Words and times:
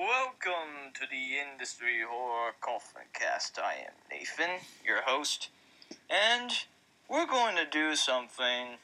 Welcome 0.00 0.94
to 0.94 1.02
the 1.10 1.38
Industry 1.52 1.98
Horror 2.08 2.52
Coffin 2.62 3.02
Cast. 3.12 3.58
I 3.58 3.74
am 3.84 3.92
Nathan, 4.10 4.64
your 4.82 5.02
host, 5.02 5.50
and 6.08 6.50
we're 7.06 7.26
going 7.26 7.54
to 7.56 7.66
do 7.66 7.94
something 7.94 8.78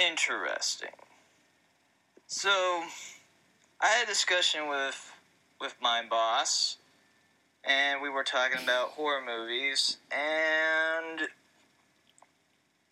interesting. 0.00 0.94
So, 2.28 2.84
I 3.80 3.88
had 3.88 4.04
a 4.04 4.06
discussion 4.06 4.68
with 4.68 5.12
with 5.60 5.74
my 5.82 6.02
boss, 6.08 6.76
and 7.64 8.00
we 8.00 8.10
were 8.10 8.22
talking 8.22 8.62
about 8.62 8.90
horror 8.90 9.24
movies, 9.26 9.96
and 10.12 11.22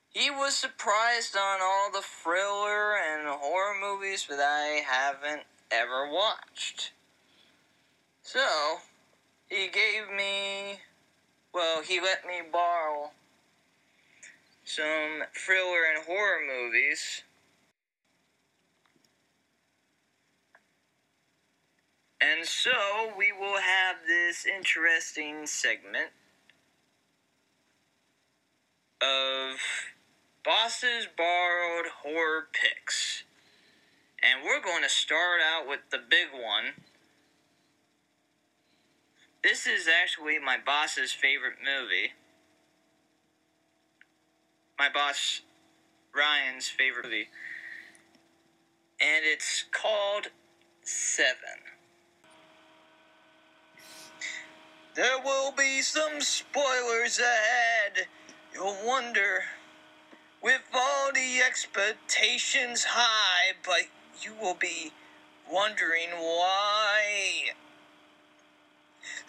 he 0.08 0.32
was 0.32 0.56
surprised 0.56 1.36
on 1.36 1.60
all 1.62 1.92
the 1.92 2.02
thriller 2.02 2.96
and 2.96 3.28
horror 3.28 3.76
movies 3.80 4.26
that 4.28 4.40
I 4.40 4.82
haven't 4.84 5.42
ever 5.70 6.08
watched. 6.10 6.92
So, 8.22 8.78
he 9.48 9.68
gave 9.68 10.14
me, 10.16 10.80
well, 11.52 11.82
he 11.82 12.00
let 12.00 12.26
me 12.26 12.42
borrow 12.50 13.10
some 14.64 15.24
thriller 15.34 15.80
and 15.94 16.04
horror 16.04 16.40
movies. 16.46 17.22
And 22.20 22.46
so, 22.46 23.12
we 23.16 23.32
will 23.32 23.58
have 23.58 23.96
this 24.06 24.46
interesting 24.46 25.46
segment 25.46 26.10
of 29.02 29.58
Boss's 30.44 31.08
Borrowed 31.16 31.86
Horror 32.02 32.48
Picks. 32.52 33.09
And 34.22 34.44
we're 34.44 34.60
going 34.60 34.82
to 34.82 34.88
start 34.88 35.40
out 35.42 35.68
with 35.68 35.80
the 35.90 35.98
big 35.98 36.28
one. 36.32 36.84
This 39.42 39.66
is 39.66 39.88
actually 39.88 40.38
my 40.38 40.58
boss's 40.64 41.12
favorite 41.12 41.56
movie. 41.64 42.12
My 44.78 44.88
boss 44.92 45.40
Ryan's 46.14 46.68
favorite 46.68 47.04
movie. 47.04 47.28
And 49.00 49.24
it's 49.24 49.64
called 49.72 50.28
Seven. 50.82 51.64
There 54.94 55.18
will 55.24 55.52
be 55.52 55.80
some 55.80 56.20
spoilers 56.20 57.18
ahead. 57.18 58.08
You'll 58.52 58.76
wonder, 58.84 59.44
with 60.42 60.62
all 60.74 61.12
the 61.14 61.40
expectations 61.46 62.84
high, 62.84 63.54
but 63.64 63.82
you 64.24 64.32
will 64.40 64.54
be 64.54 64.92
wondering 65.50 66.10
why. 66.18 67.52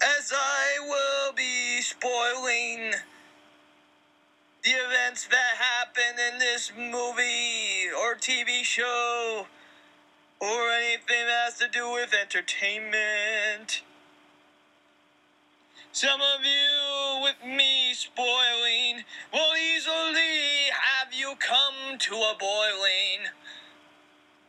As 0.01 0.31
I 0.33 0.79
will 0.81 1.33
be 1.33 1.81
spoiling 1.81 2.91
the 4.63 4.71
events 4.71 5.27
that 5.27 5.57
happen 5.57 6.19
in 6.33 6.39
this 6.39 6.71
movie 6.77 7.89
or 7.97 8.15
TV 8.15 8.63
show 8.63 9.47
or 10.39 10.71
anything 10.71 11.25
that 11.25 11.45
has 11.45 11.57
to 11.59 11.67
do 11.67 11.91
with 11.91 12.13
entertainment. 12.13 13.81
Some 15.93 16.21
of 16.21 16.45
you, 16.45 17.21
with 17.21 17.45
me 17.45 17.93
spoiling, 17.93 19.03
will 19.33 19.55
easily 19.57 20.71
have 20.71 21.13
you 21.13 21.33
come 21.37 21.97
to 21.97 22.15
a 22.15 22.35
boiling. 22.39 23.27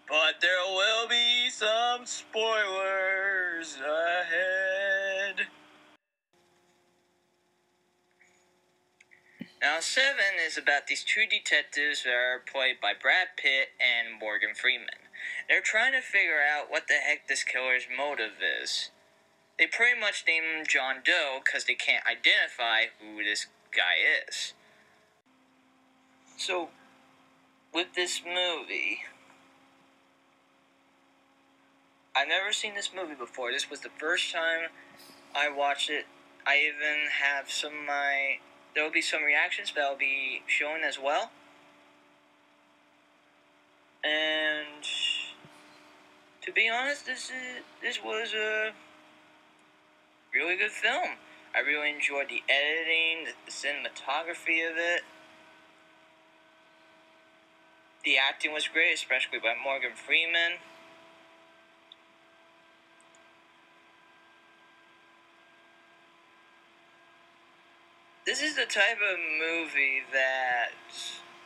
But 0.09 0.41
there 0.41 0.65
will 0.69 1.09
be 1.09 1.49
some 1.51 2.05
spoilers 2.05 3.77
ahead. 3.77 5.47
Now, 9.63 9.79
Seven 9.81 10.43
is 10.45 10.59
about 10.59 10.89
these 10.89 11.05
two 11.05 11.25
detectives 11.31 12.03
that 12.03 12.11
are 12.11 12.43
played 12.45 12.81
by 12.83 12.95
Brad 13.01 13.29
Pitt 13.37 13.69
and 13.79 14.19
Morgan 14.19 14.55
Freeman. 14.55 14.89
They're 15.49 15.61
trying 15.61 15.93
to 15.93 16.01
figure 16.01 16.41
out 16.43 16.69
what 16.69 16.89
the 16.89 16.95
heck 16.95 17.29
this 17.29 17.45
killer's 17.45 17.87
motive 17.97 18.43
is. 18.43 18.91
They 19.59 19.67
pretty 19.69 20.01
much 20.01 20.25
name 20.27 20.43
him 20.43 20.67
John 20.67 20.97
Doe 21.05 21.39
because 21.45 21.65
they 21.65 21.75
can't 21.75 22.05
identify 22.05 22.87
who 22.99 23.23
this 23.23 23.47
guy 23.71 24.03
is. 24.29 24.55
So, 26.37 26.71
with 27.73 27.95
this 27.95 28.23
movie, 28.27 29.03
I've 32.15 32.29
never 32.29 32.53
seen 32.53 32.75
this 32.75 32.91
movie 32.95 33.15
before. 33.15 33.53
This 33.53 33.71
was 33.71 33.81
the 33.81 33.89
first 33.99 34.33
time 34.33 34.69
I 35.35 35.49
watched 35.51 35.89
it. 35.89 36.05
I 36.47 36.59
even 36.59 37.09
have 37.23 37.51
some 37.51 37.87
my 37.87 38.39
there 38.75 38.85
will 38.85 38.91
be 38.91 39.03
some 39.03 39.23
reactions 39.23 39.73
that 39.75 39.83
I'll 39.83 39.97
be 39.97 40.43
showing 40.47 40.83
as 40.83 40.99
well. 40.99 41.31
And 44.05 44.85
to 46.43 46.53
be 46.53 46.69
honest, 46.69 47.07
this 47.07 47.31
is 47.31 47.63
this 47.83 47.99
was 48.05 48.35
a 48.35 48.73
really 50.35 50.57
good 50.57 50.73
film. 50.73 51.17
I 51.55 51.61
really 51.61 51.91
enjoyed 51.91 52.29
the 52.29 52.43
editing, 52.49 53.33
the 53.47 53.53
cinematography 53.53 54.69
of 54.69 54.77
it. 54.77 55.03
The 58.05 58.19
acting 58.19 58.53
was 58.53 58.69
great, 58.69 58.95
especially 58.95 59.39
by 59.39 59.55
Morgan 59.63 59.93
Freeman. 59.95 60.59
This 68.43 68.51
is 68.51 68.57
the 68.57 68.67
type 68.67 68.99
of 68.99 69.21
movie 69.39 70.03
that 70.13 70.71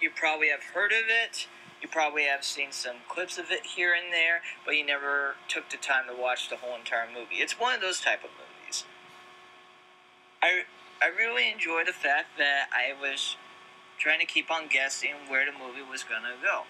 you 0.00 0.08
probably 0.08 0.48
have 0.48 0.62
heard 0.72 0.92
of 0.92 1.10
it. 1.10 1.46
You 1.82 1.88
probably 1.88 2.22
have 2.22 2.42
seen 2.42 2.68
some 2.72 3.04
clips 3.06 3.36
of 3.36 3.50
it 3.50 3.66
here 3.76 3.92
and 3.92 4.14
there, 4.14 4.40
but 4.64 4.78
you 4.78 4.86
never 4.86 5.34
took 5.46 5.68
the 5.68 5.76
time 5.76 6.04
to 6.08 6.18
watch 6.18 6.48
the 6.48 6.56
whole 6.56 6.74
entire 6.74 7.06
movie. 7.06 7.34
It's 7.44 7.60
one 7.60 7.74
of 7.74 7.82
those 7.82 8.00
type 8.00 8.24
of 8.24 8.30
movies. 8.30 8.84
I 10.42 10.62
I 11.02 11.08
really 11.08 11.52
enjoy 11.52 11.84
the 11.84 11.92
fact 11.92 12.38
that 12.38 12.70
I 12.72 12.98
was 12.98 13.36
trying 13.98 14.20
to 14.20 14.24
keep 14.24 14.50
on 14.50 14.66
guessing 14.66 15.28
where 15.28 15.44
the 15.44 15.52
movie 15.52 15.84
was 15.84 16.02
gonna 16.02 16.40
go, 16.42 16.62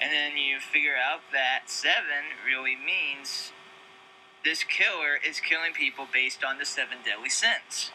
and 0.00 0.10
then 0.10 0.36
you 0.36 0.58
figure 0.58 0.98
out 0.98 1.20
that 1.32 1.70
seven 1.70 2.34
really 2.44 2.74
means 2.74 3.52
this 4.44 4.64
killer 4.64 5.14
is 5.24 5.38
killing 5.38 5.72
people 5.72 6.08
based 6.12 6.42
on 6.42 6.58
the 6.58 6.66
seven 6.66 6.98
deadly 7.04 7.30
sins. 7.30 7.92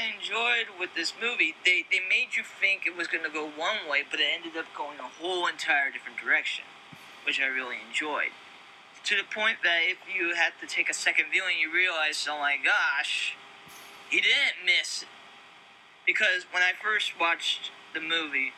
I 0.00 0.16
enjoyed 0.16 0.80
with 0.80 0.94
this 0.94 1.12
movie, 1.20 1.54
they, 1.66 1.84
they 1.90 2.00
made 2.00 2.32
you 2.32 2.42
think 2.42 2.86
it 2.86 2.96
was 2.96 3.06
going 3.06 3.24
to 3.24 3.28
go 3.28 3.44
one 3.44 3.84
way, 3.86 4.00
but 4.08 4.18
it 4.18 4.32
ended 4.32 4.56
up 4.56 4.64
going 4.74 4.96
a 4.98 5.12
whole 5.20 5.46
entire 5.46 5.90
different 5.92 6.16
direction, 6.16 6.64
which 7.26 7.38
I 7.38 7.44
really 7.44 7.76
enjoyed. 7.86 8.32
To 9.04 9.16
the 9.16 9.28
point 9.28 9.58
that 9.62 9.80
if 9.84 9.98
you 10.08 10.34
had 10.36 10.56
to 10.60 10.66
take 10.66 10.88
a 10.88 10.94
second 10.94 11.26
viewing, 11.30 11.60
you 11.60 11.70
realize, 11.70 12.26
oh 12.30 12.38
my 12.38 12.56
gosh, 12.56 13.36
he 14.08 14.22
didn't 14.24 14.64
miss. 14.64 15.02
it. 15.02 15.08
Because 16.06 16.48
when 16.50 16.62
I 16.62 16.72
first 16.82 17.20
watched 17.20 17.70
the 17.92 18.00
movie, 18.00 18.56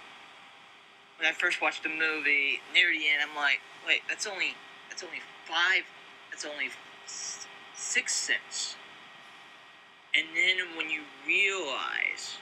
when 1.19 1.27
I 1.27 1.33
first 1.33 1.61
watched 1.61 1.83
the 1.83 1.91
movie 1.91 2.63
near 2.73 2.91
the 2.91 3.11
end, 3.11 3.19
I'm 3.19 3.35
like, 3.35 3.59
wait, 3.85 4.03
that's 4.09 4.29
only 4.29 4.55
that's 4.89 5.03
only 5.03 5.19
five, 5.49 5.83
that's 6.31 6.45
only 6.45 6.71
six 7.75 8.15
cents 8.15 8.77
and 10.15 10.27
then 10.37 10.77
when 10.77 10.91
you 10.91 11.03
realize 11.27 12.37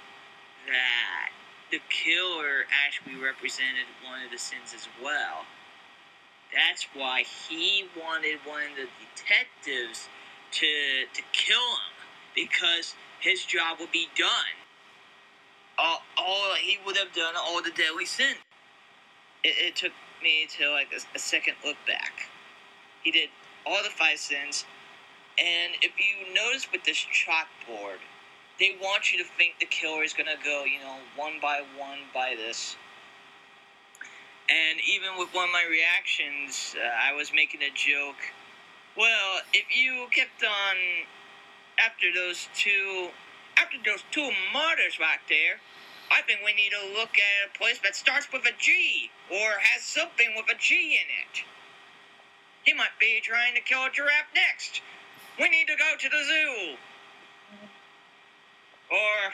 that 0.66 1.30
the 1.70 1.80
killer 1.88 2.66
actually 2.84 3.16
represented 3.22 3.86
one 4.04 4.22
of 4.24 4.30
the 4.30 4.38
sins 4.38 4.74
as 4.74 4.88
well, 5.02 5.46
that's 6.52 6.86
why 6.94 7.22
he 7.22 7.84
wanted 7.96 8.38
one 8.44 8.62
of 8.62 8.76
the 8.76 8.88
detectives 9.14 10.08
to 10.52 10.66
to 11.14 11.22
kill 11.32 11.58
him 11.58 11.94
because 12.34 12.94
his 13.20 13.44
job 13.44 13.78
would 13.78 13.92
be 13.92 14.08
done. 14.16 14.56
All, 15.78 16.02
all 16.18 16.54
he 16.60 16.78
would 16.84 16.96
have 16.96 17.12
done 17.14 17.34
all 17.38 17.62
the 17.62 17.70
deadly 17.70 18.04
sin. 18.04 18.34
It, 19.44 19.54
it 19.58 19.76
took 19.76 19.92
me 20.22 20.46
to 20.58 20.70
like 20.70 20.88
a, 20.92 21.16
a 21.16 21.18
second 21.18 21.54
look 21.64 21.76
back. 21.86 22.28
He 23.02 23.10
did 23.10 23.30
all 23.64 23.82
the 23.82 23.90
five 23.90 24.18
sins, 24.18 24.64
and 25.40 25.72
if 25.80 25.92
you 25.96 26.34
notice 26.34 26.70
with 26.70 26.84
this 26.84 26.98
chalkboard, 26.98 28.04
they 28.58 28.76
want 28.80 29.10
you 29.10 29.18
to 29.18 29.24
think 29.24 29.58
the 29.58 29.66
killer 29.66 30.04
is 30.04 30.12
gonna 30.12 30.36
go, 30.44 30.64
you 30.64 30.78
know, 30.80 30.96
one 31.16 31.40
by 31.40 31.62
one 31.78 32.00
by 32.12 32.34
this. 32.36 32.76
And 34.50 34.78
even 34.86 35.16
with 35.16 35.32
one 35.32 35.44
of 35.44 35.52
my 35.52 35.64
reactions, 35.64 36.76
uh, 36.76 36.84
I 36.84 37.14
was 37.14 37.32
making 37.32 37.62
a 37.62 37.70
joke. 37.70 38.20
Well, 38.96 39.40
if 39.54 39.64
you 39.74 40.08
kept 40.10 40.44
on 40.44 40.76
after 41.78 42.12
those 42.12 42.48
two, 42.54 43.08
after 43.56 43.78
those 43.82 44.04
two 44.10 44.28
murders 44.52 44.98
right 45.00 45.22
there, 45.28 45.60
I 46.10 46.20
think 46.22 46.40
we 46.44 46.52
need 46.52 46.72
to 46.72 46.98
look 46.98 47.16
at 47.16 47.48
a 47.48 47.58
place 47.58 47.78
that 47.84 47.94
starts 47.96 48.26
with 48.32 48.44
a 48.44 48.52
G 48.58 49.10
or 49.30 49.62
has 49.62 49.82
something 49.82 50.34
with 50.36 50.50
a 50.50 50.58
G 50.58 50.98
in 51.00 51.08
it. 51.08 51.44
He 52.64 52.74
might 52.74 52.98
be 52.98 53.20
trying 53.22 53.54
to 53.54 53.60
kill 53.60 53.84
a 53.84 53.90
giraffe 53.90 54.34
next. 54.34 54.82
We 55.40 55.48
need 55.48 55.66
to 55.68 55.76
go 55.76 55.96
to 55.98 56.08
the 56.08 56.22
zoo. 56.22 56.76
Or, 58.90 59.32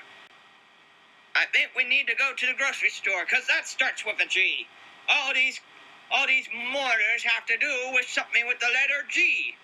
I 1.35 1.47
think 1.53 1.71
we 1.77 1.83
need 1.83 2.07
to 2.07 2.15
go 2.15 2.31
to 2.37 2.47
the 2.47 2.55
grocery 2.57 2.91
store, 2.91 3.25
because 3.29 3.47
that 3.49 3.67
starts 3.67 4.07
with 4.07 4.17
a 4.25 4.27
G. 4.27 4.69
All 5.09 5.35
these, 5.35 5.61
all 6.13 6.27
these 6.29 6.49
mortars 6.73 7.25
have 7.25 7.45
to 7.47 7.57
do 7.59 7.91
with 7.93 8.07
something 8.07 8.47
with 8.47 8.61
the 8.61 8.67
letter 8.67 9.03
G. 9.11 9.57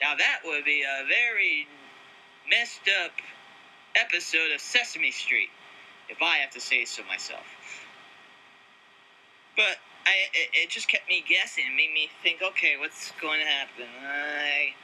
Now 0.00 0.14
that 0.16 0.40
would 0.44 0.64
be 0.64 0.82
a 0.82 1.04
very 1.06 1.66
messed 2.48 2.88
up 3.04 3.12
episode 3.96 4.52
of 4.54 4.60
Sesame 4.60 5.10
Street, 5.10 5.50
if 6.08 6.22
I 6.22 6.36
have 6.36 6.50
to 6.50 6.60
say 6.60 6.84
so 6.84 7.02
myself. 7.04 7.46
But 9.56 9.78
I, 10.04 10.14
it, 10.34 10.48
it 10.64 10.70
just 10.70 10.88
kept 10.88 11.08
me 11.08 11.24
guessing. 11.28 11.64
It 11.66 11.76
made 11.76 11.92
me 11.92 12.08
think, 12.22 12.42
okay, 12.42 12.74
what's 12.78 13.12
going 13.20 13.40
to 13.40 13.46
happen? 13.46 13.86
I, 14.02 14.74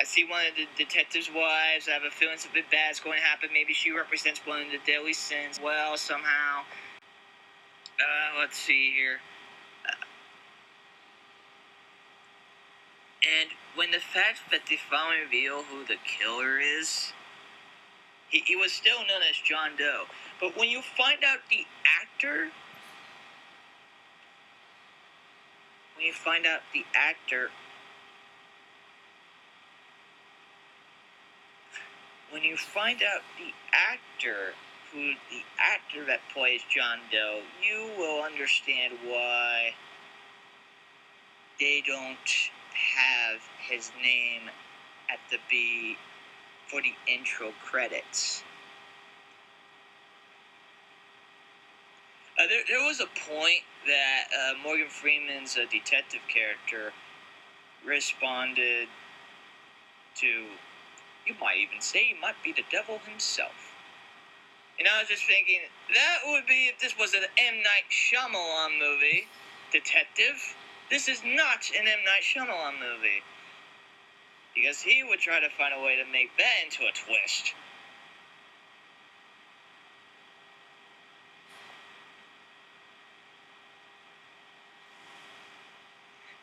I 0.00 0.04
see 0.04 0.24
one 0.24 0.46
of 0.46 0.54
the 0.56 0.66
detective's 0.76 1.28
wives. 1.28 1.88
I 1.88 1.92
have 1.92 2.04
a 2.04 2.10
feeling 2.10 2.38
something 2.38 2.62
bad's 2.70 3.00
going 3.00 3.18
to 3.18 3.24
happen. 3.24 3.50
Maybe 3.52 3.74
she 3.74 3.90
represents 3.90 4.40
one 4.46 4.62
of 4.62 4.70
the 4.70 4.78
deadly 4.86 5.12
sins. 5.12 5.60
Well, 5.62 5.96
somehow. 5.96 6.62
Uh, 7.98 8.38
let's 8.38 8.56
see 8.56 8.92
here. 8.92 9.18
Uh, 9.86 10.04
and 13.40 13.50
when 13.74 13.90
the 13.90 13.98
fact 13.98 14.38
that 14.50 14.60
they 14.70 14.76
finally 14.76 15.20
reveal 15.24 15.64
who 15.64 15.84
the 15.84 15.96
killer 16.06 16.58
is, 16.58 17.12
he, 18.30 18.40
he 18.46 18.56
was 18.56 18.72
still 18.72 19.00
known 19.00 19.22
as 19.28 19.36
John 19.36 19.70
Doe. 19.76 20.04
But 20.40 20.56
when 20.56 20.70
you 20.70 20.80
find 20.80 21.24
out 21.24 21.38
the 21.50 21.66
actor 22.00 22.48
when 25.98 26.06
you 26.06 26.12
find 26.12 26.46
out 26.46 26.60
the 26.72 26.84
actor 26.94 27.50
when 32.30 32.44
you 32.44 32.56
find 32.56 33.02
out 33.02 33.22
the 33.36 33.52
actor 33.72 34.54
who 34.92 35.08
the 35.30 35.42
actor 35.58 36.04
that 36.06 36.20
plays 36.32 36.62
John 36.70 36.98
Doe, 37.10 37.40
you 37.66 37.90
will 37.98 38.22
understand 38.22 38.94
why 39.04 39.70
they 41.58 41.82
don't 41.86 42.16
have 42.72 43.40
his 43.68 43.90
name 44.02 44.42
at 45.10 45.18
the 45.30 45.38
B 45.50 45.96
for 46.68 46.80
the 46.80 46.94
intro 47.12 47.52
credits. 47.64 48.44
Uh, 52.38 52.46
there, 52.46 52.62
there 52.68 52.86
was 52.86 53.00
a 53.00 53.10
point 53.28 53.66
that 53.86 54.30
uh, 54.30 54.54
Morgan 54.62 54.88
Freeman's 54.88 55.56
uh, 55.56 55.66
detective 55.70 56.20
character 56.28 56.92
responded 57.84 58.86
to, 60.14 60.26
you 61.26 61.34
might 61.40 61.56
even 61.58 61.80
say 61.80 62.04
he 62.04 62.20
might 62.20 62.40
be 62.44 62.52
the 62.52 62.62
devil 62.70 63.00
himself. 63.10 63.74
And 64.78 64.86
I 64.86 65.00
was 65.00 65.08
just 65.08 65.24
thinking, 65.24 65.58
that 65.92 66.18
would 66.26 66.46
be 66.46 66.70
if 66.70 66.78
this 66.78 66.94
was 66.96 67.14
an 67.14 67.26
M. 67.36 67.56
Night 67.56 67.90
Shyamalan 67.90 68.78
movie, 68.78 69.26
Detective. 69.72 70.38
This 70.90 71.08
is 71.08 71.22
not 71.24 71.66
an 71.74 71.88
M. 71.88 71.98
Night 72.06 72.22
Shyamalan 72.22 72.78
movie. 72.78 73.26
Because 74.54 74.80
he 74.80 75.02
would 75.02 75.18
try 75.18 75.40
to 75.40 75.50
find 75.50 75.74
a 75.74 75.82
way 75.82 75.96
to 75.96 76.06
make 76.10 76.30
that 76.38 76.62
into 76.64 76.84
a 76.86 76.92
twist. 76.94 77.54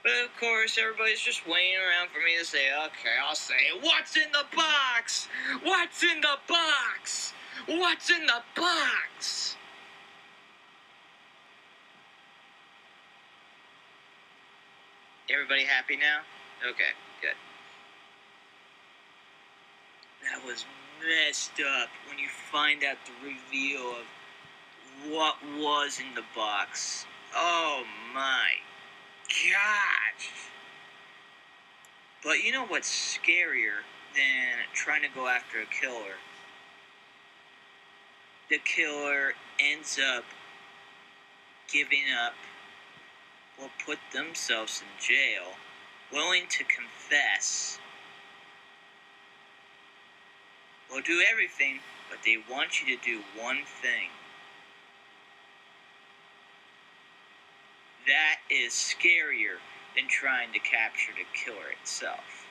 But 0.06 0.24
of 0.24 0.40
course, 0.40 0.78
everybody's 0.80 1.20
just 1.20 1.48
waiting 1.48 1.80
around 1.80 2.10
for 2.14 2.20
me 2.20 2.38
to 2.38 2.46
say, 2.46 2.70
okay, 2.86 3.18
I'll 3.28 3.34
say, 3.34 3.56
what's 3.82 4.16
in 4.16 4.32
the 4.32 4.46
box? 4.56 5.28
What's 5.64 6.04
in 6.04 6.22
the 6.22 6.38
box? 6.48 7.34
What's 7.66 8.12
in 8.12 8.28
the 8.28 8.44
box? 8.56 9.56
Everybody 15.28 15.64
happy 15.64 15.96
now? 15.98 16.20
Okay, 16.70 16.94
good. 17.24 17.34
That 20.22 20.46
was 20.46 20.66
messed 21.02 21.60
up 21.82 21.90
when 22.08 22.20
you 22.20 22.28
find 22.52 22.84
out 22.84 22.98
the 23.08 23.28
reveal 23.28 23.90
of 23.90 25.12
what 25.12 25.38
was 25.58 26.00
in 26.00 26.14
the 26.14 26.24
box. 26.36 27.08
Oh 27.36 27.84
my 28.14 28.52
God. 29.44 30.16
But 32.24 32.44
you 32.44 32.52
know 32.52 32.66
what's 32.66 32.90
scarier 32.90 33.84
than 34.16 34.66
trying 34.74 35.02
to 35.04 35.10
go 35.14 35.28
after 35.28 35.60
a 35.60 35.66
killer? 35.66 36.16
The 38.50 38.60
killer 38.60 39.34
ends 39.60 40.00
up 40.00 40.24
giving 41.72 42.06
up 42.26 42.34
or 43.62 43.70
put 43.86 44.00
themselves 44.14 44.82
in 44.82 44.88
jail, 45.04 45.54
willing 46.12 46.44
to 46.50 46.64
confess, 46.64 47.80
or 50.94 51.02
do 51.02 51.24
everything, 51.32 51.80
but 52.10 52.20
they 52.26 52.38
want 52.52 52.82
you 52.82 52.96
to 52.96 53.04
do 53.04 53.22
one 53.40 53.60
thing. 53.82 54.10
That 58.08 58.38
is 58.50 58.74
scarier 58.74 59.58
than 59.96 60.08
trying 60.08 60.52
to 60.54 60.60
capture 60.60 61.12
the 61.14 61.26
killer 61.34 61.72
itself. 61.82 62.46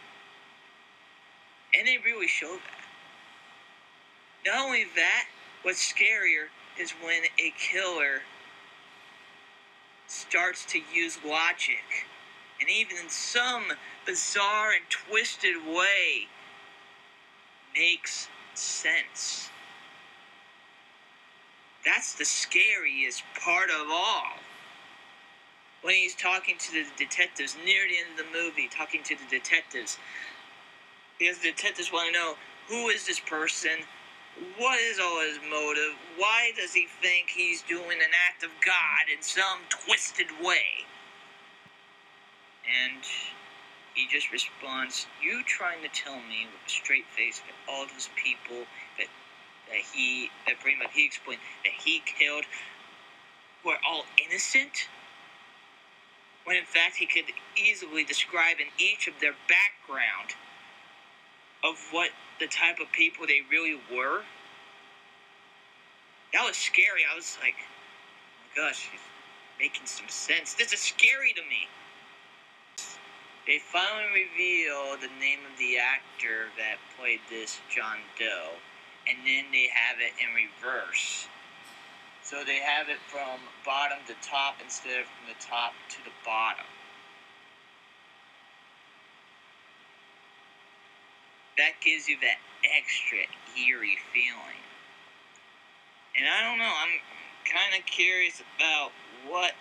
And 1.77 1.87
they 1.87 1.99
really 2.05 2.29
show 2.29 2.57
that. 2.57 2.85
Not 4.47 4.67
only 4.67 4.85
that, 4.95 5.27
what's 5.63 5.93
scarier 5.93 6.49
is 6.79 6.93
when 6.93 7.23
a 7.39 7.53
killer 7.59 8.23
starts 10.07 10.65
to 10.67 10.81
use 10.93 11.19
logic 11.25 12.07
and 12.61 12.69
even 12.71 12.97
in 12.97 13.09
some 13.09 13.65
bizarre 14.07 14.73
and 14.73 14.85
twisted 14.89 15.57
way 15.67 16.29
makes 17.75 18.29
sense. 18.55 19.51
That's 21.85 22.15
the 22.15 22.25
scariest 22.25 23.23
part 23.43 23.71
of 23.71 23.89
all 23.91 24.39
when 25.85 25.95
he's 25.95 26.15
talking 26.15 26.57
to 26.59 26.73
the 26.73 26.85
detectives 26.97 27.57
near 27.63 27.87
the 27.87 27.99
end 27.99 28.19
of 28.19 28.25
the 28.25 28.33
movie, 28.33 28.69
talking 28.69 29.03
to 29.05 29.15
the 29.15 29.29
detectives. 29.31 29.99
Because 31.19 31.39
the 31.39 31.51
detectives 31.51 31.93
want 31.93 32.13
to 32.13 32.19
know 32.19 32.35
who 32.69 32.89
is 32.89 33.07
this 33.07 33.21
person? 33.21 33.85
What 34.57 34.81
is 34.81 34.99
all 34.99 35.21
his 35.21 35.39
motive? 35.49 35.93
Why 36.17 36.53
does 36.57 36.73
he 36.73 36.89
think 37.03 37.29
he's 37.29 37.63
doing 37.63 37.99
an 38.01 38.17
act 38.29 38.43
of 38.43 38.51
God 38.65 39.13
in 39.15 39.23
some 39.23 39.61
twisted 39.69 40.29
way? 40.43 40.89
And 42.65 43.05
he 43.95 44.09
just 44.11 44.33
responds, 44.33 45.07
You 45.23 45.43
trying 45.45 45.83
to 45.83 45.89
tell 45.89 46.17
me 46.17 46.49
with 46.51 46.67
a 46.67 46.71
straight 46.71 47.07
face 47.15 47.41
that 47.41 47.73
all 47.73 47.87
those 47.87 48.09
people 48.17 48.65
that 48.97 49.07
that 49.69 49.81
he 49.95 50.31
that 50.47 50.59
pretty 50.61 50.79
much 50.79 50.91
he 50.95 51.05
explained 51.05 51.41
that 51.63 51.73
he 51.85 52.03
killed 52.19 52.45
were 53.65 53.77
all 53.87 54.05
innocent? 54.27 54.89
When 56.45 56.57
in 56.57 56.65
fact 56.65 56.97
he 56.97 57.07
could 57.07 57.25
easily 57.57 58.05
describe 58.05 58.57
in 58.61 58.67
each 58.79 59.09
of 59.09 59.15
their 59.21 59.35
background 59.49 60.35
of 61.65 61.77
what 61.91 62.11
the 62.39 62.47
type 62.47 62.79
of 62.81 62.93
people 62.93 63.27
they 63.27 63.41
really 63.51 63.81
were. 63.93 64.23
That 66.33 66.45
was 66.45 66.57
scary. 66.57 67.03
I 67.11 67.17
was 67.17 67.39
like, 67.41 67.55
oh 67.57 68.61
my 68.63 68.69
gosh, 68.69 68.89
he's 68.91 69.01
making 69.59 69.87
some 69.87 70.09
sense. 70.09 70.55
This 70.55 70.73
is 70.73 70.81
scary 70.81 71.33
to 71.33 71.43
me. 71.43 71.69
They 73.47 73.59
finally 73.59 74.09
reveal 74.13 74.97
the 74.97 75.13
name 75.21 75.41
of 75.51 75.59
the 75.59 75.77
actor 75.77 76.49
that 76.57 76.77
played 76.99 77.21
this 77.29 77.61
John 77.69 77.99
Doe, 78.19 78.57
and 79.07 79.19
then 79.25 79.45
they 79.53 79.69
have 79.73 80.01
it 80.01 80.13
in 80.17 80.33
reverse. 80.35 81.29
So 82.25 82.43
they 82.43 82.57
have 82.57 82.89
it 82.89 82.97
from 83.07 83.39
bottom 83.67 83.99
to 84.07 84.15
top 84.27 84.57
instead 84.65 85.01
of 85.01 85.07
from 85.07 85.29
the 85.29 85.37
top 85.45 85.75
to 85.91 85.97
the 86.05 86.11
bottom. 86.25 86.65
That 91.59 91.73
gives 91.85 92.09
you 92.09 92.17
that 92.23 92.41
extra 92.65 93.29
eerie 93.61 93.99
feeling. 94.11 94.65
And 96.17 96.27
I 96.27 96.49
don't 96.49 96.59
know, 96.59 96.65
I'm 96.65 96.99
kind 97.45 97.79
of 97.79 97.85
curious 97.85 98.43
about 98.57 98.93
what, 99.29 99.53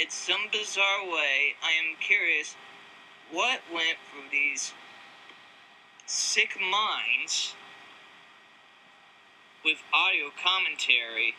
in 0.00 0.08
some 0.08 0.46
bizarre 0.52 1.04
way, 1.04 1.58
I 1.64 1.72
am 1.72 1.96
curious 1.98 2.54
what 3.32 3.60
went 3.74 3.98
through 4.08 4.30
these 4.30 4.72
sick 6.06 6.56
minds 6.60 7.56
with 9.64 9.78
audio 9.92 10.30
commentary 10.42 11.34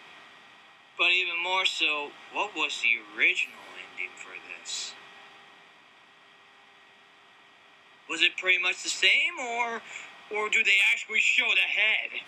but 0.97 1.11
even 1.11 1.41
more 1.41 1.65
so, 1.65 2.11
what 2.33 2.55
was 2.55 2.81
the 2.81 3.01
original 3.17 3.57
ending 3.77 4.13
for 4.15 4.33
this? 4.59 4.93
Was 8.09 8.21
it 8.21 8.37
pretty 8.37 8.61
much 8.61 8.83
the 8.83 8.89
same, 8.89 9.39
or, 9.39 9.81
or 10.35 10.49
do 10.49 10.63
they 10.63 10.77
actually 10.91 11.19
show 11.19 11.49
the 11.49 11.61
head? 11.61 12.21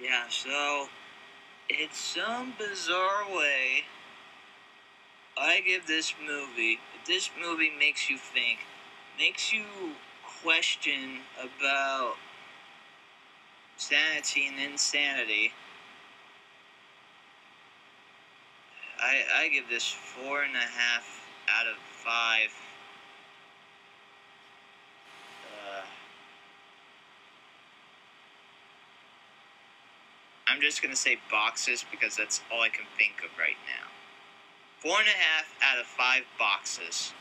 Yeah, 0.00 0.24
so, 0.28 0.88
in 1.68 1.88
some 1.92 2.54
bizarre 2.58 3.24
way, 3.30 3.84
I 5.38 5.60
give 5.60 5.86
this 5.86 6.14
movie, 6.26 6.80
this 7.06 7.30
movie 7.40 7.70
makes 7.78 8.10
you 8.10 8.18
think, 8.18 8.60
makes 9.18 9.52
you 9.52 9.64
question 10.42 11.20
about 11.38 12.14
sanity 13.76 14.48
and 14.48 14.58
insanity. 14.58 15.52
I 19.00 19.44
I 19.44 19.48
give 19.48 19.68
this 19.68 19.90
four 19.90 20.42
and 20.42 20.54
a 20.54 20.58
half 20.58 21.22
out 21.48 21.66
of 21.66 21.76
five. 22.04 22.50
Uh, 25.46 25.82
I'm 30.46 30.60
just 30.60 30.82
gonna 30.82 30.96
say 30.96 31.18
boxes 31.30 31.84
because 31.90 32.16
that's 32.16 32.42
all 32.52 32.60
I 32.60 32.68
can 32.68 32.84
think 32.98 33.22
of 33.24 33.30
right 33.38 33.56
now. 33.66 33.88
Four 34.80 34.98
and 34.98 35.08
a 35.08 35.10
half 35.10 35.46
out 35.62 35.78
of 35.78 35.86
five 35.86 36.24
boxes. 36.38 37.14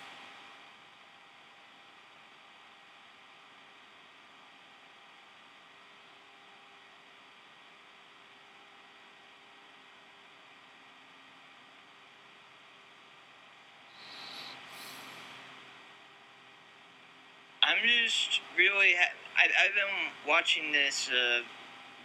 I'm 17.69 17.77
just 18.09 18.41
really. 18.57 18.93
Ha- 18.97 19.13
I, 19.37 19.45
I've 19.65 19.75
been 19.75 20.27
watching 20.27 20.71
this 20.71 21.09
uh, 21.09 21.41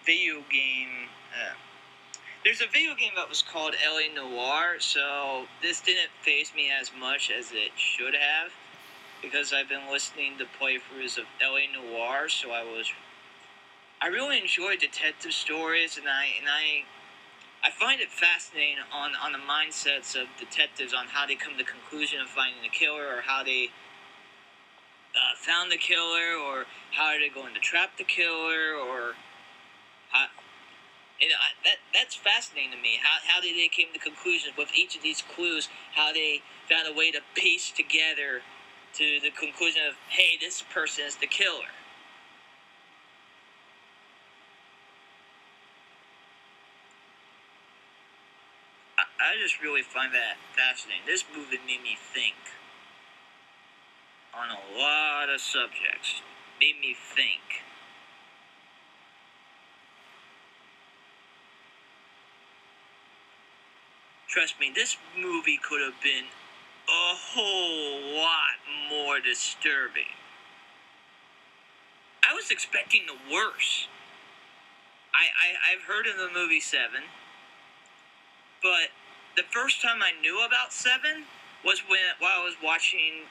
video 0.05 0.43
game. 0.51 1.09
Uh, 1.33 1.55
there's 2.45 2.61
a 2.61 2.67
video 2.67 2.95
game 2.95 3.13
that 3.17 3.29
was 3.29 3.43
called 3.43 3.75
L.A. 3.85 4.15
Noire, 4.15 4.79
so 4.79 5.47
this 5.63 5.81
didn't 5.81 6.11
phase 6.21 6.53
me 6.55 6.71
as 6.71 6.91
much 6.99 7.31
as 7.31 7.53
it 7.53 7.73
should 7.77 8.15
have 8.15 8.53
because 9.23 9.53
I've 9.53 9.69
been 9.69 9.91
listening 9.91 10.37
to 10.39 10.45
playthroughs 10.45 11.17
of 11.17 11.25
L.A. 11.43 11.67
Noire, 11.73 12.29
so 12.29 12.51
I 12.51 12.63
was. 12.63 12.93
I 14.03 14.09
really 14.09 14.39
enjoy 14.39 14.77
detective 14.77 15.33
stories, 15.33 15.97
and 15.97 16.07
I 16.07 16.27
and 16.39 16.49
I. 16.49 16.85
I 17.67 17.71
find 17.71 17.99
it 17.99 18.11
fascinating 18.11 18.77
on, 18.93 19.13
on 19.25 19.33
the 19.33 19.39
mindsets 19.39 20.21
of 20.21 20.29
detectives 20.39 20.93
on 20.93 21.07
how 21.07 21.25
they 21.25 21.35
come 21.35 21.53
to 21.53 21.57
the 21.57 21.65
conclusion 21.65 22.21
of 22.21 22.29
finding 22.29 22.61
the 22.61 22.69
killer 22.69 23.07
or 23.07 23.23
how 23.23 23.43
they 23.43 23.71
uh, 25.15 25.37
found 25.37 25.71
the 25.71 25.77
killer, 25.77 26.37
or 26.37 26.65
how 26.93 27.07
are 27.07 27.19
they 27.19 27.29
going 27.29 27.55
to 27.55 27.61
trap 27.61 27.97
the 27.99 28.05
killer, 28.05 28.75
or 28.75 29.15
how, 30.11 30.27
you 31.21 31.29
know 31.29 31.37
that 31.65 31.77
that's 31.93 32.15
fascinating 32.15 32.73
to 32.73 32.77
me. 32.79 32.99
How 33.03 33.19
how 33.27 33.41
did 33.41 33.57
they 33.57 33.69
came 33.69 33.93
to 33.93 33.99
conclusions 33.99 34.57
with 34.57 34.71
each 34.75 34.97
of 34.97 35.03
these 35.03 35.23
clues? 35.23 35.69
How 35.95 36.13
they 36.13 36.43
found 36.69 36.89
a 36.89 36.93
way 36.93 37.11
to 37.13 37.21
piece 37.35 37.71
together 37.71 38.43
to 38.95 39.21
the 39.21 39.31
conclusion 39.31 39.83
of, 39.89 39.95
hey, 40.09 40.39
this 40.41 40.63
person 40.63 41.05
is 41.05 41.17
the 41.17 41.27
killer. 41.27 41.75
I, 48.99 49.35
I 49.35 49.43
just 49.43 49.61
really 49.61 49.83
find 49.83 50.15
that 50.15 50.37
fascinating. 50.55 51.03
This 51.07 51.25
movie 51.35 51.59
made 51.67 51.83
me 51.83 51.99
think 52.15 52.35
on 54.39 54.51
a 54.51 54.79
lot 54.79 55.29
of 55.29 55.41
subjects. 55.41 56.23
Made 56.61 56.81
me 56.81 56.95
think. 57.15 57.41
Trust 64.29 64.59
me, 64.59 64.73
this 64.75 64.97
movie 65.17 65.59
could 65.63 65.81
have 65.81 66.03
been 66.03 66.25
a 66.89 67.15
whole 67.15 68.17
lot 68.17 68.59
more 68.91 69.21
disturbing. 69.21 70.11
I 72.29 72.35
was 72.35 72.51
expecting 72.51 73.03
the 73.07 73.33
worst. 73.33 73.89
I, 75.15 75.27
I, 75.31 75.73
I've 75.73 75.83
heard 75.83 76.07
of 76.07 76.17
the 76.17 76.29
movie 76.35 76.59
Seven, 76.59 77.03
but 78.61 78.91
the 79.37 79.45
first 79.51 79.81
time 79.81 80.03
I 80.03 80.21
knew 80.21 80.45
about 80.45 80.73
Seven 80.73 81.25
was 81.65 81.81
when 81.89 82.01
while 82.19 82.41
I 82.41 82.45
was 82.45 82.57
watching 82.63 83.31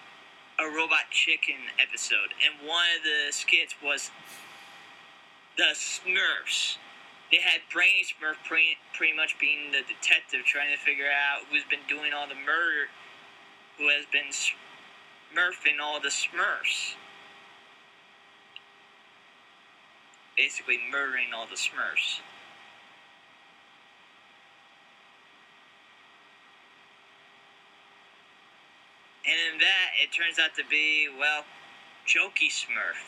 a 0.60 0.66
Robot 0.66 1.10
Chicken 1.10 1.74
episode, 1.82 2.34
and 2.44 2.68
one 2.68 2.86
of 2.98 3.04
the 3.04 3.32
skits 3.32 3.76
was 3.84 4.12
the 5.58 5.74
Smurfs. 5.74 6.78
They 7.32 7.42
had 7.42 7.62
Brainy 7.72 8.06
Smurf 8.06 8.38
pretty, 8.46 8.78
pretty 8.94 9.16
much 9.16 9.40
being 9.40 9.72
the 9.72 9.82
detective 9.82 10.46
trying 10.46 10.72
to 10.72 10.80
figure 10.80 11.10
out 11.10 11.46
who's 11.50 11.64
been 11.66 11.86
doing 11.90 12.14
all 12.14 12.28
the 12.28 12.36
murder, 12.36 12.94
who 13.78 13.90
has 13.90 14.06
been 14.12 14.30
smurfing 14.30 15.82
all 15.82 16.00
the 16.00 16.14
Smurfs. 16.14 16.94
Basically, 20.38 20.78
murdering 20.92 21.34
all 21.36 21.48
the 21.48 21.58
Smurfs. 21.58 22.22
And 29.26 29.36
in 29.54 29.60
that, 29.60 29.88
it 30.04 30.12
turns 30.12 30.38
out 30.38 30.56
to 30.56 30.64
be, 30.70 31.08
well, 31.08 31.44
Jokey 32.06 32.52
Smurf. 32.52 33.00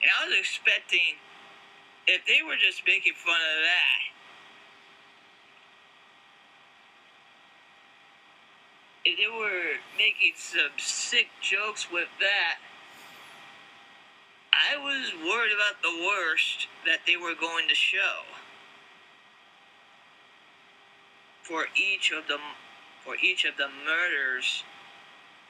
And 0.00 0.10
I 0.10 0.26
was 0.26 0.38
expecting, 0.38 1.20
if 2.08 2.24
they 2.26 2.40
were 2.42 2.56
just 2.56 2.82
making 2.86 3.12
fun 3.14 3.36
of 3.36 3.58
that, 3.60 4.12
if 9.04 9.18
they 9.18 9.28
were 9.28 9.76
making 9.98 10.32
some 10.36 10.72
sick 10.78 11.28
jokes 11.40 11.90
with 11.92 12.08
that, 12.20 12.58
I 14.52 14.76
was 14.76 15.12
worried 15.12 15.52
about 15.52 15.82
the 15.82 16.06
worst 16.06 16.68
that 16.86 17.00
they 17.06 17.16
were 17.16 17.34
going 17.34 17.68
to 17.68 17.74
show. 17.74 18.24
For 21.42 21.66
each 21.74 22.12
of 22.12 22.28
the 22.28 22.38
for 23.04 23.16
each 23.20 23.44
of 23.44 23.56
the 23.56 23.66
murders 23.84 24.62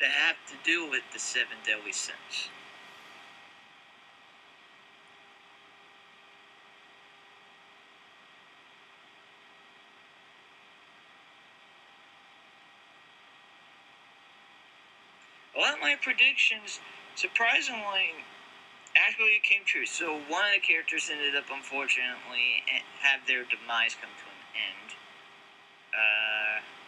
that 0.02 0.10
have 0.10 0.36
to 0.50 0.54
do 0.64 0.90
with 0.90 1.02
the 1.12 1.18
seven 1.18 1.56
deadly 1.64 1.92
sins. 1.92 2.50
A 15.56 15.60
lot 15.60 15.74
of 15.74 15.80
my 15.80 15.94
predictions, 16.02 16.80
surprisingly, 17.14 18.26
actually 18.96 19.40
came 19.44 19.62
true. 19.64 19.86
So 19.86 20.18
one 20.26 20.42
of 20.46 20.52
the 20.52 20.66
characters 20.66 21.08
ended 21.12 21.36
up, 21.36 21.44
unfortunately, 21.52 22.66
have 23.02 23.20
their 23.28 23.44
demise 23.44 23.94
come 23.94 24.10
to 24.10 24.26
an 24.26 24.42
end. 24.58 24.88
Uh, 25.94 26.81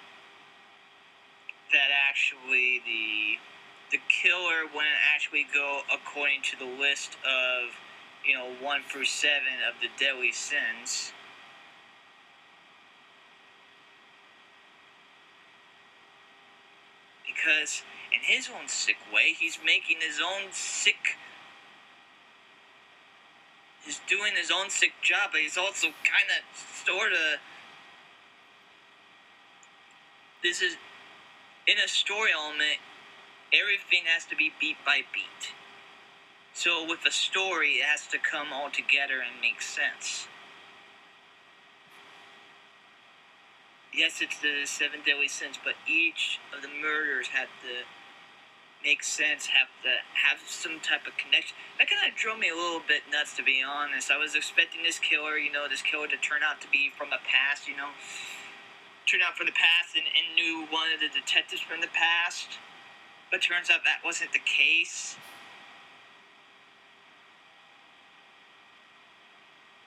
that 1.74 1.90
actually 1.90 2.80
the 2.86 3.42
the 3.90 3.98
killer 4.08 4.62
wouldn't 4.72 5.02
actually 5.14 5.46
go 5.52 5.82
according 5.92 6.40
to 6.42 6.56
the 6.56 6.64
list 6.64 7.18
of 7.26 7.74
you 8.24 8.32
know 8.32 8.48
one 8.62 8.80
through 8.88 9.04
seven 9.04 9.58
of 9.68 9.74
the 9.82 9.88
deadly 9.98 10.32
sins. 10.32 11.12
Because 17.26 17.82
in 18.14 18.20
his 18.22 18.48
own 18.48 18.68
sick 18.68 18.96
way, 19.12 19.34
he's 19.38 19.58
making 19.64 19.98
his 20.00 20.20
own 20.20 20.52
sick. 20.52 21.18
He's 23.84 24.00
doing 24.08 24.32
his 24.34 24.50
own 24.50 24.70
sick 24.70 24.92
job, 25.02 25.30
but 25.32 25.42
he's 25.42 25.58
also 25.58 25.88
kind 25.88 26.30
of, 26.30 26.86
sort 26.86 27.12
of. 27.12 27.40
This 30.42 30.62
is 30.62 30.76
in 31.66 31.78
a 31.78 31.88
story 31.88 32.30
element, 32.35 32.80
everything 33.52 34.04
has 34.06 34.25
to 34.26 34.37
be 34.37 34.52
beat 34.61 34.76
by 34.85 35.00
beat. 35.12 35.54
So 36.52 36.87
with 36.87 37.00
a 37.06 37.11
story, 37.11 37.83
it 37.83 37.85
has 37.85 38.06
to 38.09 38.18
come 38.18 38.52
all 38.52 38.71
together 38.71 39.21
and 39.25 39.40
make 39.40 39.61
sense. 39.61 40.28
Yes, 43.92 44.21
it's 44.21 44.38
the 44.38 44.66
seven 44.66 45.00
deadly 45.06 45.28
sins, 45.28 45.59
but 45.62 45.75
each 45.87 46.40
of 46.54 46.62
the 46.62 46.68
murders 46.68 47.28
had 47.28 47.47
to 47.62 47.87
make 48.83 49.02
sense, 49.02 49.47
have 49.47 49.71
to 49.83 50.02
have 50.26 50.42
some 50.47 50.78
type 50.80 51.06
of 51.06 51.16
connection. 51.16 51.56
That 51.78 51.88
kind 51.88 52.02
of 52.11 52.18
drove 52.18 52.38
me 52.38 52.50
a 52.50 52.54
little 52.54 52.83
bit 52.83 53.06
nuts, 53.11 53.35
to 53.38 53.42
be 53.42 53.62
honest. 53.62 54.11
I 54.11 54.18
was 54.18 54.35
expecting 54.35 54.83
this 54.83 54.99
killer, 54.99 55.38
you 55.38 55.50
know, 55.50 55.66
this 55.71 55.80
killer 55.80 56.06
to 56.09 56.18
turn 56.18 56.42
out 56.42 56.61
to 56.61 56.68
be 56.68 56.90
from 56.90 57.11
the 57.11 57.23
past, 57.23 57.66
you 57.66 57.76
know 57.76 57.94
astronaut 59.14 59.37
from 59.37 59.47
the 59.47 59.52
past 59.52 59.94
and, 59.94 60.04
and 60.04 60.35
knew 60.35 60.66
one 60.71 60.88
of 60.92 61.00
the 61.00 61.09
detectives 61.09 61.62
from 61.62 61.80
the 61.80 61.88
past, 61.88 62.59
but 63.30 63.40
turns 63.42 63.71
out 63.71 63.80
that 63.85 64.04
wasn't 64.04 64.33
the 64.33 64.40
case. 64.40 65.16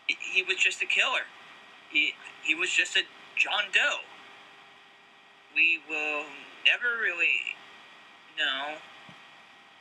He 0.08 0.44
was 0.44 0.56
just 0.58 0.82
a 0.82 0.86
killer. 0.86 1.28
He 1.92 2.14
he 2.44 2.56
was 2.56 2.70
just 2.70 2.96
a 2.96 3.02
John 3.36 3.66
Doe. 3.74 4.00
We 5.54 5.80
will 5.90 6.24
never 6.66 7.02
really 7.02 7.58
know. 8.38 8.78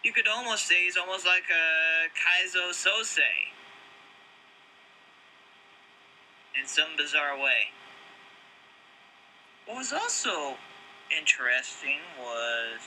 You 0.02 0.12
could 0.12 0.26
almost 0.26 0.66
say 0.66 0.84
he's 0.84 0.96
almost 0.96 1.24
like 1.26 1.44
a 1.50 2.08
Keyser 2.10 2.70
Söze 2.72 3.18
in 6.60 6.66
some 6.66 6.96
bizarre 6.96 7.38
way. 7.38 7.70
What 9.66 9.78
was 9.78 9.92
also 9.92 10.58
interesting 11.10 11.98
was 12.20 12.80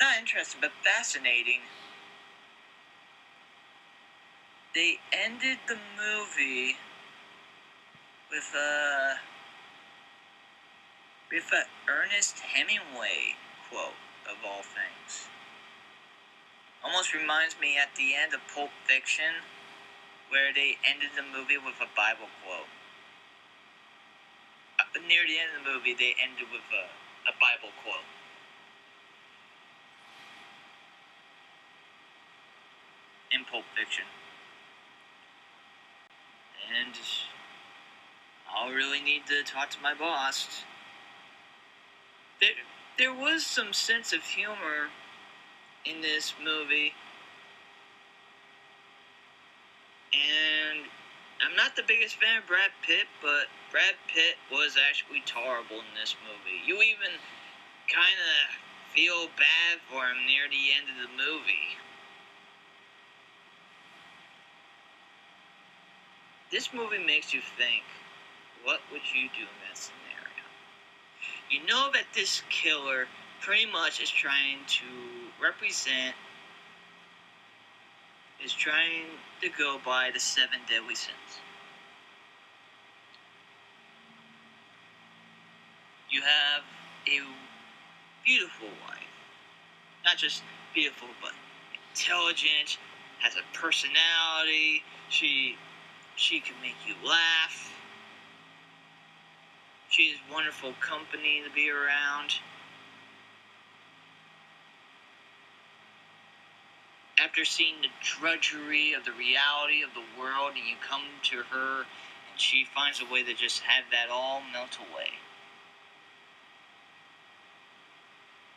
not 0.00 0.18
interesting, 0.18 0.60
but 0.62 0.72
fascinating. 0.82 1.60
They 4.74 5.00
ended 5.12 5.58
the 5.68 5.76
movie 5.96 6.76
with 8.30 8.54
a 8.54 9.16
with 11.30 11.50
a 11.52 11.64
Ernest 11.90 12.40
Hemingway 12.40 13.36
quote 13.70 14.00
of 14.30 14.36
all 14.46 14.62
things. 14.62 15.28
Almost 16.84 17.14
reminds 17.14 17.58
me 17.60 17.76
at 17.78 17.96
the 17.96 18.14
end 18.14 18.32
of 18.32 18.40
Pulp 18.54 18.70
Fiction, 18.86 19.42
where 20.30 20.54
they 20.54 20.78
ended 20.88 21.10
the 21.16 21.22
movie 21.22 21.58
with 21.58 21.76
a 21.80 21.88
Bible 21.96 22.28
quote. 22.44 22.68
Uh, 24.96 25.08
near 25.08 25.20
the 25.26 25.38
end 25.38 25.50
of 25.58 25.64
the 25.64 25.72
movie, 25.72 25.94
they 25.94 26.14
ended 26.22 26.46
with 26.52 26.62
a, 26.72 26.84
a 27.28 27.32
Bible 27.40 27.72
quote. 27.82 27.96
In 33.32 33.44
Pulp 33.44 33.64
Fiction. 33.76 34.04
And 36.72 36.94
I'll 38.48 38.72
really 38.72 39.00
need 39.00 39.26
to 39.26 39.42
talk 39.42 39.70
to 39.70 39.78
my 39.82 39.94
boss. 39.94 40.62
There, 42.40 42.50
there 42.98 43.14
was 43.14 43.44
some 43.44 43.72
sense 43.72 44.12
of 44.12 44.22
humor 44.22 44.88
in 45.84 46.00
this 46.00 46.34
movie. 46.42 46.92
And 50.12 50.86
I'm 51.42 51.54
not 51.56 51.76
the 51.76 51.82
biggest 51.82 52.16
fan 52.16 52.38
of 52.38 52.46
Brad 52.46 52.70
Pitt, 52.82 53.06
but 53.20 53.46
Brad 53.70 53.94
Pitt 54.08 54.36
was 54.50 54.76
actually 54.76 55.22
terrible 55.26 55.76
in 55.76 55.92
this 55.98 56.16
movie. 56.24 56.64
You 56.64 56.80
even 56.82 57.12
kind 57.92 58.16
of 58.16 58.56
feel 58.94 59.28
bad 59.36 59.80
for 59.90 60.06
him 60.08 60.24
near 60.26 60.48
the 60.48 60.72
end 60.72 60.88
of 60.88 60.96
the 60.96 61.12
movie. 61.12 61.76
This 66.50 66.72
movie 66.72 67.04
makes 67.04 67.34
you 67.34 67.40
think, 67.58 67.82
what 68.64 68.80
would 68.90 69.02
you 69.12 69.28
do 69.34 69.42
in 69.42 69.58
that 69.68 69.76
scenario? 69.76 70.46
You 71.50 71.66
know 71.66 71.90
that 71.92 72.06
this 72.14 72.42
killer 72.48 73.08
pretty 73.40 73.66
much 73.66 74.00
is 74.00 74.10
trying 74.10 74.64
to 74.66 74.86
represent 75.42 76.14
is 78.46 78.52
trying 78.54 79.06
to 79.42 79.48
go 79.58 79.80
by 79.84 80.08
the 80.14 80.20
seven 80.20 80.60
deadly 80.68 80.94
sins. 80.94 81.42
You 86.08 86.22
have 86.22 86.62
a 87.08 87.20
beautiful 88.24 88.68
wife. 88.86 89.02
Not 90.04 90.16
just 90.16 90.44
beautiful, 90.72 91.08
but 91.20 91.32
intelligent, 91.90 92.78
has 93.18 93.34
a 93.34 93.42
personality, 93.56 94.84
she 95.08 95.56
she 96.14 96.38
can 96.38 96.54
make 96.62 96.76
you 96.86 96.94
laugh. 97.06 97.72
She 99.90 100.04
is 100.04 100.18
wonderful 100.32 100.74
company 100.80 101.42
to 101.44 101.52
be 101.52 101.68
around. 101.70 102.34
After 107.18 107.44
seeing 107.44 107.76
the 107.80 107.88
drudgery 108.02 108.92
of 108.92 109.04
the 109.04 109.12
reality 109.12 109.82
of 109.82 109.90
the 109.94 110.20
world, 110.20 110.52
and 110.54 110.66
you 110.66 110.76
come 110.86 111.02
to 111.22 111.42
her, 111.50 111.80
and 111.80 112.40
she 112.40 112.66
finds 112.74 113.00
a 113.00 113.12
way 113.12 113.22
to 113.22 113.34
just 113.34 113.60
have 113.60 113.84
that 113.90 114.10
all 114.10 114.42
melt 114.52 114.78
away. 114.78 115.08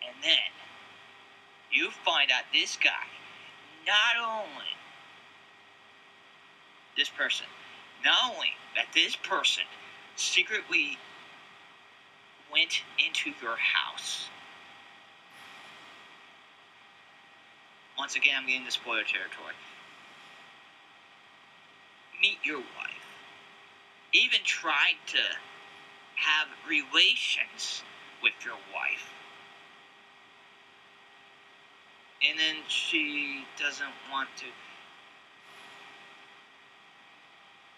And 0.05 0.15
then 0.23 0.51
you 1.71 1.89
find 1.91 2.31
out 2.31 2.43
this 2.51 2.75
guy, 2.75 3.07
not 3.85 4.21
only 4.21 4.65
this 6.97 7.09
person, 7.09 7.45
not 8.03 8.33
only 8.33 8.49
that 8.75 8.87
this 8.93 9.15
person 9.15 9.63
secretly 10.15 10.97
went 12.51 12.81
into 12.97 13.31
your 13.41 13.55
house 13.55 14.29
Once 17.99 18.15
again, 18.15 18.35
I'm 18.37 18.45
getting 18.45 18.61
into 18.61 18.71
spoiler 18.71 19.03
territory. 19.03 19.53
Meet 22.21 22.37
your 22.45 22.59
wife. 22.59 23.05
Even 24.13 24.39
tried 24.45 24.95
to 25.07 25.17
have 26.15 26.47
relations 26.65 27.83
with 28.23 28.31
your 28.45 28.55
wife. 28.73 29.11
And 32.27 32.39
then 32.39 32.55
she 32.69 33.43
doesn't 33.59 33.91
want 34.09 34.29
to. 34.37 34.45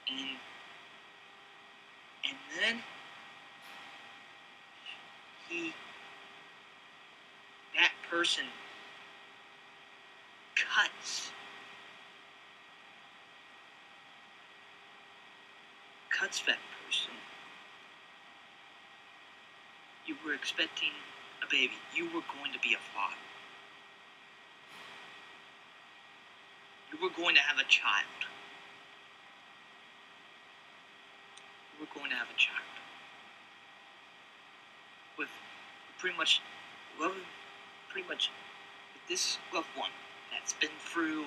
And, 0.07 0.37
and 2.29 2.37
then 2.59 2.83
he, 5.49 5.73
that 7.75 7.91
person 8.07 8.45
cuts. 10.73 11.31
Cuts 16.09 16.41
that 16.47 16.59
person. 16.85 17.11
You 20.05 20.15
were 20.25 20.33
expecting 20.33 20.91
a 21.43 21.49
baby. 21.49 21.73
You 21.95 22.05
were 22.05 22.23
going 22.39 22.53
to 22.53 22.59
be 22.59 22.73
a 22.73 22.81
father. 22.95 23.15
You 26.91 26.97
were 27.01 27.13
going 27.15 27.35
to 27.35 27.41
have 27.41 27.57
a 27.57 27.67
child. 27.67 28.27
You 31.73 31.85
were 31.85 31.99
going 31.99 32.11
to 32.11 32.15
have 32.15 32.27
a 32.27 32.37
child. 32.37 32.59
With 35.17 35.29
pretty 35.99 36.17
much 36.17 36.41
love, 36.99 37.15
pretty 37.89 38.07
much 38.07 38.29
this 39.07 39.37
loved 39.53 39.67
one 39.75 39.91
that's 40.31 40.53
been 40.53 40.69
through 40.79 41.25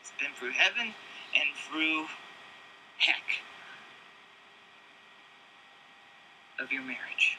it's 0.00 0.12
been 0.20 0.32
through 0.38 0.52
heaven 0.52 0.92
and 1.34 1.48
through 1.70 2.06
heck 2.98 3.22
of 6.60 6.70
your 6.72 6.82
marriage. 6.82 7.38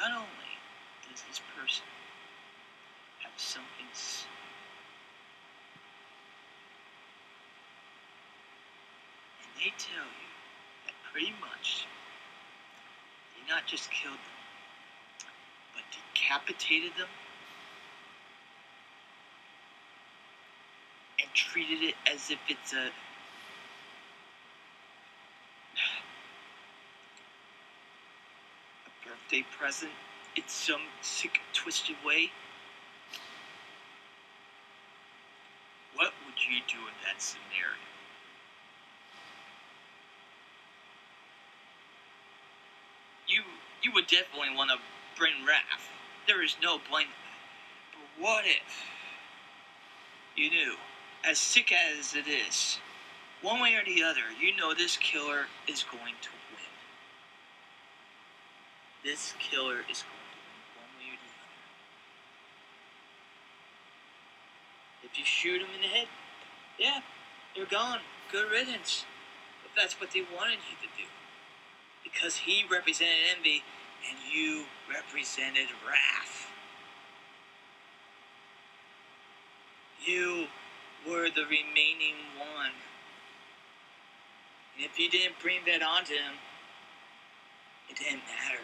Not 0.00 0.12
only 0.12 0.52
does 1.10 1.22
this 1.28 1.40
person 1.58 1.84
have 3.22 3.32
something 3.36 3.66
and 9.40 9.50
they 9.56 9.72
tell 9.78 10.04
you 10.04 10.30
that 10.86 10.94
pretty 11.12 11.34
much 11.40 11.86
they 13.34 13.52
not 13.52 13.66
just 13.66 13.90
killed 13.90 14.18
decapitated 16.26 16.92
them 16.98 17.08
and 21.20 21.28
treated 21.34 21.82
it 21.82 21.94
as 22.12 22.30
if 22.30 22.38
it's 22.48 22.72
a 22.72 22.90
a 28.86 29.08
birthday 29.08 29.44
present 29.58 29.92
in 30.36 30.42
some 30.46 30.80
sick, 31.02 31.40
twisted 31.52 31.96
way. 32.04 32.30
What 35.94 36.12
would 36.26 36.34
you 36.48 36.60
do 36.68 36.78
in 36.78 36.94
that 37.04 37.22
scenario? 37.22 37.80
You 43.28 43.42
you 43.82 43.92
would 43.92 44.06
definitely 44.06 44.54
want 44.56 44.70
to 44.70 44.78
bring 45.18 45.32
wrath. 45.46 45.95
There 46.26 46.42
is 46.42 46.56
no 46.62 46.78
blame. 46.90 47.06
But 47.92 48.24
what 48.24 48.44
if 48.44 48.84
you 50.34 50.50
knew, 50.50 50.74
as 51.24 51.38
sick 51.38 51.72
as 51.72 52.14
it 52.14 52.26
is, 52.26 52.78
one 53.42 53.60
way 53.60 53.74
or 53.74 53.84
the 53.84 54.02
other, 54.02 54.22
you 54.40 54.56
know 54.56 54.74
this 54.74 54.96
killer 54.96 55.46
is 55.68 55.84
going 55.84 56.14
to 56.22 56.30
win. 56.52 56.74
This 59.04 59.34
killer 59.38 59.84
is 59.90 60.02
going 60.02 60.26
to 60.32 60.38
win 60.42 60.62
one 60.76 60.92
way 60.98 61.14
or 61.14 61.18
the 61.22 61.30
other. 61.30 61.54
If 65.04 65.18
you 65.18 65.24
shoot 65.24 65.60
him 65.60 65.68
in 65.76 65.82
the 65.82 65.88
head, 65.88 66.08
yeah, 66.78 67.00
you're 67.54 67.66
gone. 67.66 68.00
Good 68.32 68.50
riddance. 68.50 69.04
If 69.64 69.70
that's 69.76 70.00
what 70.00 70.10
they 70.12 70.22
wanted 70.22 70.58
you 70.68 70.76
to 70.82 70.88
do. 70.96 71.08
Because 72.02 72.36
he 72.38 72.64
represented 72.70 73.14
envy 73.36 73.62
and 74.08 74.18
you 74.32 74.64
represented 74.92 75.68
wrath. 75.86 76.46
You 80.04 80.46
were 81.08 81.28
the 81.30 81.44
remaining 81.44 82.14
one. 82.38 82.74
And 84.76 84.84
if 84.84 84.98
you 84.98 85.08
didn't 85.08 85.38
bring 85.42 85.60
that 85.66 85.82
onto 85.82 86.12
him, 86.12 86.34
it 87.88 87.96
didn't 87.96 88.22
matter. 88.26 88.62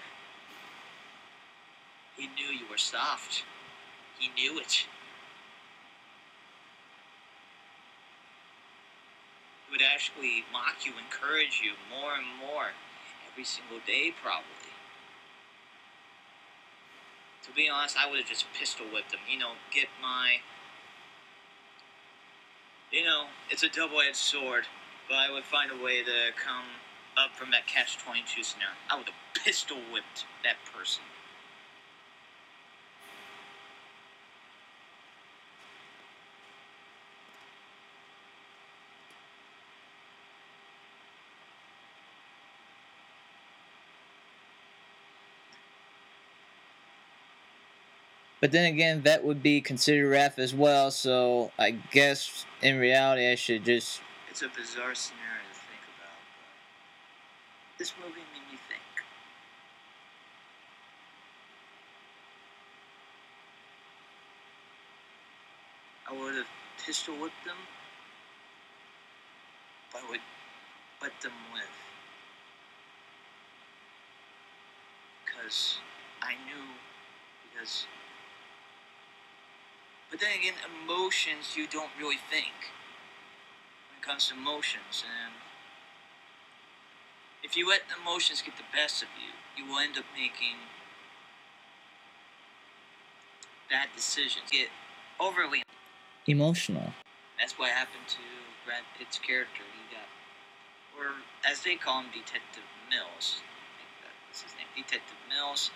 He 2.16 2.26
knew 2.26 2.52
you 2.52 2.66
were 2.70 2.78
soft. 2.78 3.44
He 4.18 4.28
knew 4.40 4.58
it. 4.60 4.86
He 9.66 9.72
would 9.72 9.82
actually 9.82 10.44
mock 10.52 10.84
you, 10.84 10.92
encourage 11.02 11.60
you 11.64 11.72
more 11.90 12.12
and 12.14 12.26
more 12.38 12.68
every 13.32 13.44
single 13.44 13.78
day, 13.86 14.12
probably. 14.22 14.61
To 17.44 17.50
be 17.54 17.68
honest, 17.68 17.96
I 17.96 18.08
would 18.08 18.18
have 18.20 18.28
just 18.28 18.46
pistol 18.58 18.86
whipped 18.86 19.12
him. 19.12 19.20
You 19.30 19.38
know, 19.38 19.52
get 19.72 19.88
my. 20.00 20.38
You 22.90 23.04
know, 23.04 23.26
it's 23.50 23.62
a 23.62 23.68
double 23.68 24.00
edged 24.00 24.16
sword, 24.16 24.64
but 25.08 25.16
I 25.16 25.30
would 25.32 25.44
find 25.44 25.70
a 25.72 25.82
way 25.82 26.02
to 26.02 26.30
come 26.36 26.66
up 27.16 27.36
from 27.36 27.50
that 27.50 27.66
catch 27.66 27.98
22 27.98 28.42
scenario. 28.42 28.74
I 28.90 28.96
would 28.96 29.06
have 29.06 29.44
pistol 29.44 29.78
whipped 29.92 30.26
that 30.44 30.56
person. 30.72 31.02
But 48.42 48.50
then 48.50 48.64
again, 48.64 49.02
that 49.02 49.22
would 49.22 49.40
be 49.40 49.60
considered 49.60 50.10
wrath 50.10 50.40
as 50.40 50.52
well. 50.52 50.90
So 50.90 51.52
I 51.60 51.70
guess 51.70 52.44
in 52.60 52.76
reality, 52.76 53.30
I 53.30 53.36
should 53.36 53.64
just. 53.64 54.02
It's 54.28 54.42
a 54.42 54.48
bizarre 54.48 54.96
scenario 54.96 55.46
to 55.46 55.60
think 55.60 55.84
about. 55.94 56.18
But 57.70 57.78
this 57.78 57.92
movie 58.02 58.16
made 58.34 58.50
me 58.50 58.58
think. 58.66 58.82
I 66.10 66.20
would 66.20 66.34
have 66.34 66.48
pistol 66.84 67.14
whipped 67.14 67.44
them. 67.46 67.56
But 69.92 70.02
I 70.04 70.10
would 70.10 70.20
butt 71.00 71.12
them 71.22 71.30
with. 71.52 71.62
Because 75.24 75.78
I 76.20 76.32
knew. 76.44 76.66
Because 77.54 77.86
but 80.12 80.20
then 80.20 80.28
again, 80.38 80.52
emotions 80.68 81.56
you 81.56 81.66
don't 81.66 81.88
really 81.98 82.20
think 82.28 82.68
when 83.88 83.96
it 83.96 84.04
comes 84.04 84.28
to 84.28 84.36
emotions. 84.36 85.00
And 85.00 85.32
if 87.42 87.56
you 87.56 87.66
let 87.66 87.88
emotions 87.96 88.44
get 88.44 88.60
the 88.60 88.68
best 88.76 89.02
of 89.02 89.08
you, 89.16 89.32
you 89.56 89.64
will 89.64 89.80
end 89.80 89.96
up 89.96 90.04
making 90.12 90.60
bad 93.70 93.88
decisions. 93.96 94.44
Get 94.52 94.68
overly 95.18 95.62
emotional. 96.28 96.92
That's 97.40 97.58
what 97.58 97.70
happened 97.70 98.04
to 98.08 98.22
Brad 98.68 98.84
Pitt's 98.98 99.18
character. 99.18 99.64
He 99.64 99.96
got, 99.96 100.12
or 100.92 101.24
as 101.40 101.64
they 101.64 101.76
call 101.76 102.04
him, 102.04 102.12
Detective 102.12 102.68
Mills. 102.92 103.40
I 103.40 103.80
think 103.80 103.90
that 104.04 104.14
was 104.28 104.44
his 104.44 104.52
name, 104.60 104.68
Detective 104.76 105.16
Mills 105.32 105.72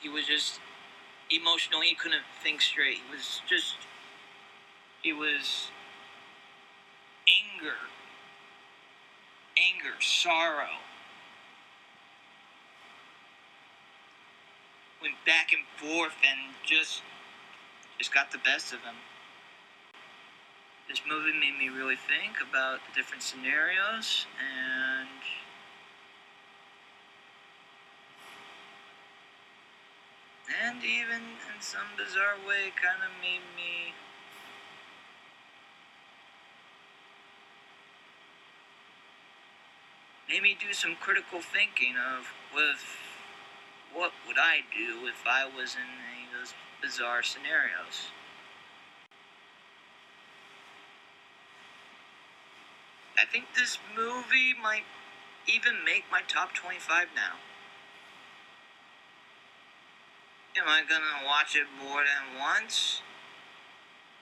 he 0.00 0.08
was 0.08 0.26
just 0.26 0.60
emotional. 1.30 1.80
He 1.80 1.94
couldn't 1.94 2.22
think 2.42 2.60
straight. 2.60 2.98
He 3.06 3.14
was 3.14 3.40
just, 3.48 3.76
he 5.02 5.12
was 5.12 5.70
anger, 7.28 7.76
anger, 9.56 9.94
sorrow. 10.00 10.80
Went 15.02 15.14
back 15.24 15.52
and 15.52 15.64
forth 15.76 16.16
and 16.28 16.54
just, 16.64 17.02
just 17.98 18.12
got 18.12 18.30
the 18.32 18.38
best 18.38 18.72
of 18.72 18.80
him. 18.80 18.96
This 20.88 21.00
movie 21.08 21.32
made 21.32 21.56
me 21.56 21.68
really 21.68 21.94
think 21.94 22.36
about 22.42 22.80
the 22.84 22.92
different 22.94 23.22
scenarios 23.22 24.26
and 24.42 25.08
and 30.50 30.82
even 30.82 31.38
in 31.46 31.60
some 31.60 31.94
bizarre 31.96 32.36
way 32.46 32.72
kind 32.74 33.02
of 33.02 33.10
made 33.22 33.44
me 33.54 33.94
made 40.28 40.42
me 40.42 40.56
do 40.58 40.72
some 40.72 40.96
critical 41.00 41.40
thinking 41.40 41.94
of 41.96 42.26
with 42.54 42.82
what 43.92 44.12
would 44.26 44.38
I 44.38 44.60
do 44.76 45.06
if 45.06 45.26
I 45.26 45.44
was 45.44 45.74
in 45.74 45.90
any 46.14 46.26
of 46.26 46.38
those 46.38 46.54
bizarre 46.80 47.22
scenarios. 47.22 48.14
I 53.18 53.24
think 53.26 53.46
this 53.54 53.78
movie 53.94 54.54
might 54.62 54.84
even 55.46 55.84
make 55.84 56.04
my 56.10 56.22
top 56.26 56.54
25 56.54 57.08
now. 57.14 57.49
Am 60.60 60.68
I 60.68 60.82
gonna 60.86 61.24
watch 61.24 61.56
it 61.56 61.66
more 61.82 62.04
than 62.04 62.38
once? 62.38 63.00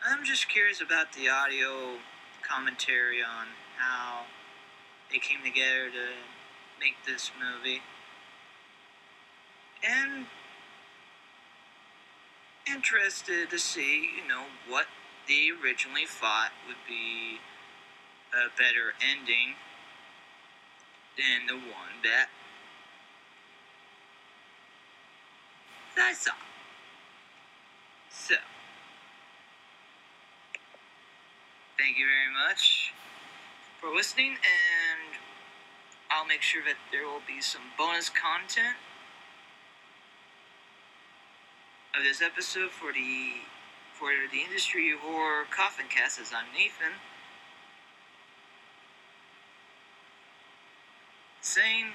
I'm 0.07 0.24
just 0.24 0.48
curious 0.48 0.81
about 0.81 1.12
the 1.12 1.29
audio 1.29 1.96
commentary 2.42 3.20
on 3.20 3.48
how 3.77 4.27
they 5.11 5.18
came 5.18 5.42
together 5.42 5.90
to 5.90 6.07
make 6.79 6.94
this 7.05 7.33
movie. 7.35 7.83
And 9.83 10.27
interested 12.72 13.51
to 13.51 13.59
see, 13.59 14.09
you 14.22 14.29
know, 14.29 14.44
what 14.68 14.87
they 15.27 15.51
originally 15.51 16.07
thought 16.07 16.53
would 16.68 16.87
be 16.87 17.40
a 18.33 18.46
better 18.57 18.94
ending 19.03 19.57
than 21.16 21.48
the 21.48 21.55
one 21.55 21.98
that 22.05 22.29
I 26.00 26.12
saw. 26.12 26.32
So, 28.11 28.34
thank 31.78 31.98
you 31.98 32.06
very 32.06 32.48
much 32.48 32.92
for 33.80 33.94
listening, 33.94 34.32
and 34.32 35.18
I'll 36.11 36.26
make 36.26 36.42
sure 36.42 36.62
that 36.64 36.76
there 36.92 37.06
will 37.06 37.22
be 37.26 37.40
some 37.40 37.62
bonus 37.76 38.08
content 38.08 38.76
of 41.96 42.04
this 42.04 42.22
episode 42.22 42.70
for 42.70 42.92
the 42.92 43.42
for 43.92 44.11
the 44.30 44.38
industry 44.38 44.94
horror 45.00 45.44
coffin 45.50 45.87
cast 45.88 46.20
as 46.20 46.32
I'm 46.32 46.52
Nathan. 46.52 46.94
Saying 51.40 51.87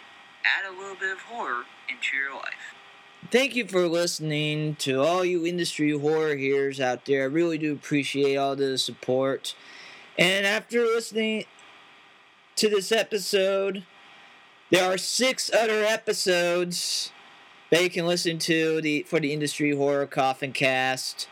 add 0.43 0.69
a 0.69 0.77
little 0.77 0.95
bit 0.95 1.11
of 1.11 1.19
horror 1.21 1.63
into 1.89 2.17
your 2.17 2.33
life. 2.35 2.82
Thank 3.31 3.55
you 3.55 3.67
for 3.67 3.87
listening 3.87 4.75
to 4.75 5.01
all 5.01 5.23
you 5.23 5.45
industry 5.45 5.91
horror 5.97 6.35
hearers 6.35 6.79
out 6.79 7.05
there. 7.05 7.23
I 7.23 7.25
really 7.25 7.57
do 7.57 7.71
appreciate 7.73 8.35
all 8.35 8.55
the 8.55 8.77
support. 8.77 9.55
And 10.17 10.45
after 10.45 10.81
listening 10.81 11.45
to 12.57 12.69
this 12.69 12.91
episode, 12.91 13.85
there 14.71 14.91
are 14.91 14.97
six 14.97 15.51
other 15.53 15.83
episodes 15.83 17.11
that 17.71 17.81
you 17.81 17.89
can 17.89 18.05
listen 18.05 18.39
to 18.39 18.81
the 18.81 19.03
for 19.03 19.19
the 19.19 19.31
industry 19.31 19.75
horror 19.75 20.05
coffin 20.05 20.51
cast. 20.51 21.27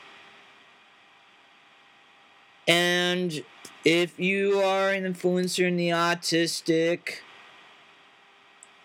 And 2.67 3.43
if 3.83 4.19
you 4.19 4.59
are 4.61 4.91
an 4.91 5.03
influencer 5.03 5.67
in 5.67 5.75
the 5.75 5.89
autistic 5.89 7.17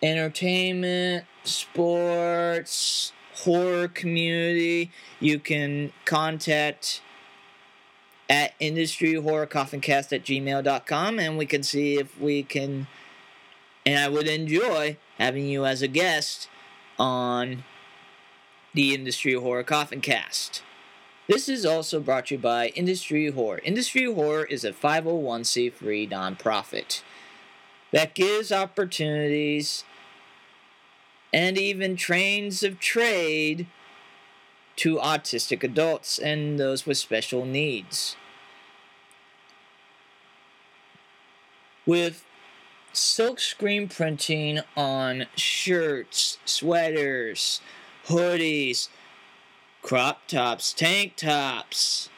entertainment, 0.02 1.24
sports, 1.46 3.12
horror 3.34 3.88
community, 3.88 4.90
you 5.20 5.38
can 5.38 5.92
contact 6.04 7.02
at 8.28 8.54
industry 8.58 9.14
horror 9.14 9.46
coffin 9.46 9.80
cast 9.80 10.12
at 10.12 10.24
gmail.com 10.24 11.18
and 11.20 11.38
we 11.38 11.46
can 11.46 11.62
see 11.62 11.96
if 11.96 12.18
we 12.18 12.42
can 12.42 12.88
and 13.84 14.00
i 14.00 14.08
would 14.08 14.26
enjoy 14.26 14.96
having 15.16 15.46
you 15.46 15.64
as 15.64 15.80
a 15.80 15.86
guest 15.86 16.48
on 16.98 17.62
the 18.74 18.94
Industry 18.94 19.32
Horror 19.32 19.62
Coffin 19.64 20.00
Cast. 20.00 20.62
This 21.28 21.48
is 21.48 21.64
also 21.64 21.98
brought 21.98 22.26
to 22.26 22.34
you 22.34 22.40
by 22.40 22.68
Industry 22.68 23.30
Horror. 23.30 23.60
Industry 23.64 24.04
Horror 24.04 24.44
is 24.44 24.64
a 24.64 24.72
501c3 24.72 26.08
nonprofit 26.10 27.02
that 27.90 28.14
gives 28.14 28.52
opportunities 28.52 29.84
and 31.32 31.58
even 31.58 31.96
trains 31.96 32.62
of 32.62 32.78
trade 32.78 33.66
to 34.76 34.96
autistic 34.96 35.62
adults 35.62 36.18
and 36.18 36.58
those 36.60 36.86
with 36.86 36.98
special 36.98 37.44
needs. 37.44 38.16
With 41.86 42.24
silk 42.92 43.40
screen 43.40 43.88
printing 43.88 44.60
on 44.76 45.26
shirts, 45.36 46.38
sweaters, 46.44 47.60
hoodies, 48.06 48.88
crop 49.82 50.26
tops, 50.26 50.72
tank 50.72 51.14
tops, 51.16 52.08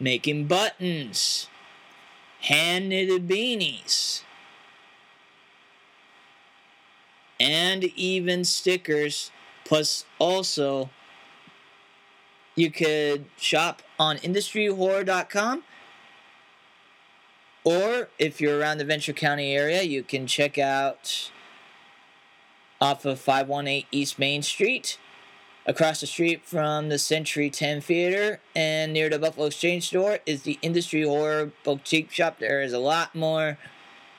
making 0.00 0.46
buttons, 0.46 1.48
hand 2.40 2.88
knitted 2.88 3.28
beanies, 3.28 4.22
and 7.42 7.84
even 7.96 8.44
stickers. 8.44 9.30
Plus, 9.64 10.04
also, 10.18 10.88
you 12.54 12.70
could 12.70 13.26
shop 13.36 13.82
on 13.98 14.16
industryhorror.com. 14.18 15.64
Or 17.64 18.08
if 18.18 18.40
you're 18.40 18.58
around 18.58 18.78
the 18.78 18.84
Ventura 18.84 19.14
County 19.14 19.54
area, 19.54 19.82
you 19.82 20.02
can 20.02 20.26
check 20.26 20.58
out 20.58 21.30
off 22.80 23.04
of 23.04 23.20
518 23.20 23.86
East 23.92 24.18
Main 24.18 24.42
Street, 24.42 24.98
across 25.66 26.00
the 26.00 26.06
street 26.06 26.44
from 26.44 26.88
the 26.88 26.98
Century 26.98 27.48
10 27.48 27.80
Theater, 27.80 28.40
and 28.56 28.92
near 28.92 29.08
the 29.08 29.18
Buffalo 29.18 29.46
Exchange 29.46 29.86
store 29.86 30.18
is 30.26 30.42
the 30.42 30.58
Industry 30.62 31.02
Horror 31.02 31.52
Boutique 31.62 32.10
Shop. 32.10 32.38
There 32.40 32.62
is 32.62 32.72
a 32.72 32.80
lot 32.80 33.14
more 33.14 33.58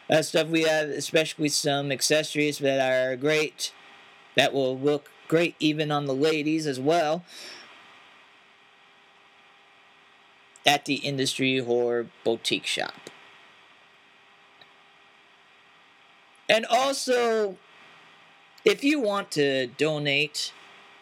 uh, 0.09 0.21
stuff 0.21 0.47
we 0.47 0.63
have, 0.63 0.89
especially 0.89 1.49
some 1.49 1.91
accessories 1.91 2.59
that 2.59 2.79
are 2.79 3.15
great, 3.15 3.73
that 4.35 4.53
will 4.53 4.77
look 4.77 5.09
great 5.27 5.55
even 5.59 5.91
on 5.91 6.05
the 6.05 6.15
ladies 6.15 6.67
as 6.67 6.79
well. 6.79 7.23
At 10.65 10.85
the 10.85 10.95
Industry 10.95 11.59
Horror 11.59 12.07
Boutique 12.23 12.65
Shop. 12.65 13.09
And 16.47 16.65
also, 16.65 17.57
if 18.63 18.83
you 18.83 18.99
want 18.99 19.31
to 19.31 19.67
donate, 19.67 20.53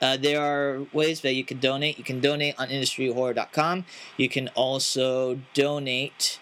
uh, 0.02 0.18
there 0.18 0.42
are 0.42 0.88
ways 0.94 1.22
that 1.22 1.34
you 1.34 1.44
can 1.44 1.60
donate. 1.60 1.98
You 1.98 2.04
can 2.04 2.20
donate 2.22 2.56
on 2.60 2.70
industryhorror.com. 2.70 3.86
You 4.18 4.30
can 4.30 4.48
also 4.50 5.42
donate 5.54 6.40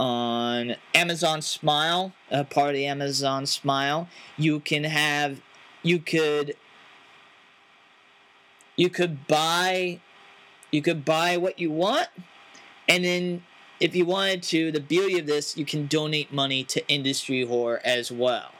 on 0.00 0.76
Amazon 0.94 1.42
Smile, 1.42 2.14
a 2.30 2.42
part 2.42 2.70
of 2.70 2.80
Amazon 2.80 3.44
Smile. 3.44 4.08
You 4.38 4.58
can 4.58 4.84
have, 4.84 5.42
you 5.82 5.98
could, 5.98 6.56
you 8.76 8.88
could 8.88 9.26
buy, 9.26 10.00
you 10.72 10.80
could 10.80 11.04
buy 11.04 11.36
what 11.36 11.58
you 11.58 11.70
want, 11.70 12.08
and 12.88 13.04
then 13.04 13.42
if 13.78 13.94
you 13.94 14.06
wanted 14.06 14.42
to, 14.44 14.72
the 14.72 14.80
beauty 14.80 15.18
of 15.18 15.26
this, 15.26 15.58
you 15.58 15.66
can 15.66 15.86
donate 15.86 16.32
money 16.32 16.64
to 16.64 16.86
Industry 16.88 17.44
Horror 17.44 17.82
as 17.84 18.10
well. 18.10 18.52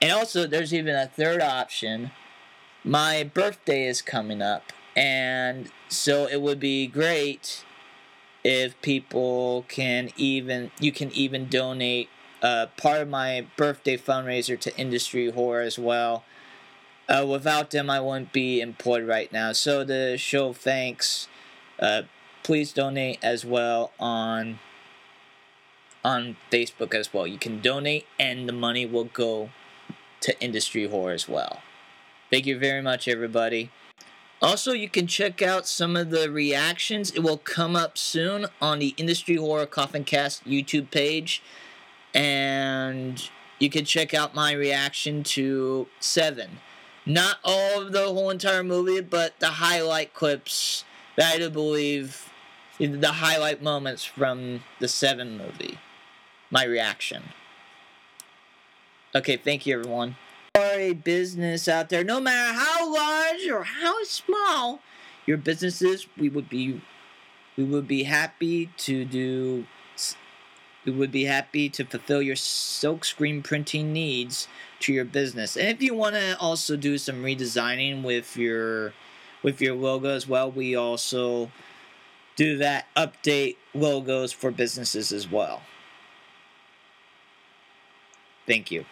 And 0.00 0.12
also, 0.12 0.46
there's 0.46 0.72
even 0.72 0.94
a 0.94 1.06
third 1.06 1.42
option. 1.42 2.12
My 2.84 3.24
birthday 3.24 3.86
is 3.86 4.00
coming 4.00 4.42
up, 4.42 4.72
and 4.94 5.72
so 5.88 6.28
it 6.28 6.40
would 6.40 6.60
be 6.60 6.86
great 6.86 7.64
if 8.44 8.80
people 8.82 9.64
can 9.68 10.10
even 10.16 10.70
you 10.78 10.92
can 10.92 11.10
even 11.12 11.48
donate 11.48 12.08
uh, 12.42 12.66
part 12.76 13.00
of 13.00 13.08
my 13.08 13.46
birthday 13.56 13.96
fundraiser 13.96 14.60
to 14.60 14.76
Industry 14.78 15.30
Horror 15.30 15.62
as 15.62 15.78
well. 15.78 16.24
Uh, 17.08 17.26
without 17.28 17.70
them, 17.70 17.90
I 17.90 18.00
wouldn't 18.00 18.32
be 18.32 18.60
employed 18.60 19.06
right 19.06 19.32
now. 19.32 19.52
So 19.52 19.84
to 19.84 20.16
show 20.18 20.52
thanks, 20.52 21.28
uh, 21.80 22.02
please 22.42 22.72
donate 22.72 23.18
as 23.22 23.44
well 23.44 23.92
on 23.98 24.58
on 26.04 26.36
Facebook 26.52 26.94
as 26.94 27.12
well. 27.12 27.26
You 27.26 27.38
can 27.38 27.60
donate, 27.60 28.06
and 28.18 28.48
the 28.48 28.52
money 28.52 28.84
will 28.86 29.04
go 29.04 29.50
to 30.20 30.38
industry 30.42 30.86
horror 30.88 31.12
as 31.12 31.28
well. 31.28 31.62
Thank 32.30 32.46
you 32.46 32.58
very 32.58 32.82
much, 32.82 33.08
everybody. 33.08 33.70
Also, 34.42 34.72
you 34.72 34.88
can 34.88 35.06
check 35.06 35.40
out 35.40 35.66
some 35.66 35.96
of 35.96 36.10
the 36.10 36.30
reactions. 36.30 37.10
It 37.12 37.20
will 37.20 37.38
come 37.38 37.76
up 37.76 37.96
soon 37.96 38.46
on 38.60 38.78
the 38.78 38.94
Industry 38.96 39.36
Horror 39.36 39.66
Coffin 39.66 40.04
Cast 40.04 40.44
YouTube 40.44 40.90
page. 40.90 41.42
And 42.12 43.28
you 43.58 43.70
can 43.70 43.84
check 43.84 44.12
out 44.12 44.34
my 44.34 44.52
reaction 44.52 45.22
to 45.24 45.88
Seven. 46.00 46.58
Not 47.06 47.38
all 47.44 47.80
of 47.80 47.92
the 47.92 48.04
whole 48.04 48.30
entire 48.30 48.62
movie, 48.62 49.00
but 49.00 49.38
the 49.40 49.50
highlight 49.50 50.14
clips 50.14 50.84
that 51.16 51.40
I 51.40 51.48
believe 51.48 52.30
the 52.78 53.12
highlight 53.12 53.62
moments 53.62 54.04
from 54.04 54.64
the 54.80 54.88
Seven 54.88 55.38
movie. 55.38 55.78
My 56.50 56.64
reaction. 56.64 57.24
Okay, 59.14 59.36
thank 59.36 59.64
you, 59.64 59.78
everyone. 59.78 60.16
For 60.54 60.62
a 60.62 60.92
business 60.92 61.66
out 61.66 61.88
there, 61.88 62.04
no 62.04 62.20
matter 62.20 62.56
how 62.56 62.94
large 62.94 63.44
or 63.48 63.64
how 63.64 64.04
small 64.04 64.78
your 65.26 65.36
business 65.36 65.82
is, 65.82 66.06
we 66.16 66.28
would 66.28 66.48
be, 66.48 66.80
we 67.56 67.64
would 67.64 67.88
be 67.88 68.04
happy 68.04 68.70
to 68.76 69.04
do. 69.04 69.66
We 70.84 70.92
would 70.92 71.10
be 71.10 71.24
happy 71.24 71.68
to 71.70 71.84
fulfill 71.84 72.22
your 72.22 72.36
silk 72.36 73.04
screen 73.04 73.42
printing 73.42 73.92
needs 73.92 74.46
to 74.80 74.92
your 74.92 75.04
business. 75.04 75.56
And 75.56 75.66
if 75.66 75.82
you 75.82 75.92
want 75.92 76.14
to 76.14 76.38
also 76.38 76.76
do 76.76 76.98
some 76.98 77.24
redesigning 77.24 78.04
with 78.04 78.36
your 78.36 78.92
with 79.42 79.60
your 79.60 79.74
logo 79.74 80.10
as 80.10 80.28
well, 80.28 80.52
we 80.52 80.76
also 80.76 81.50
do 82.36 82.58
that 82.58 82.86
update 82.96 83.56
logos 83.74 84.32
for 84.32 84.52
businesses 84.52 85.10
as 85.10 85.28
well. 85.28 85.62
Thank 88.46 88.70
you. 88.70 88.84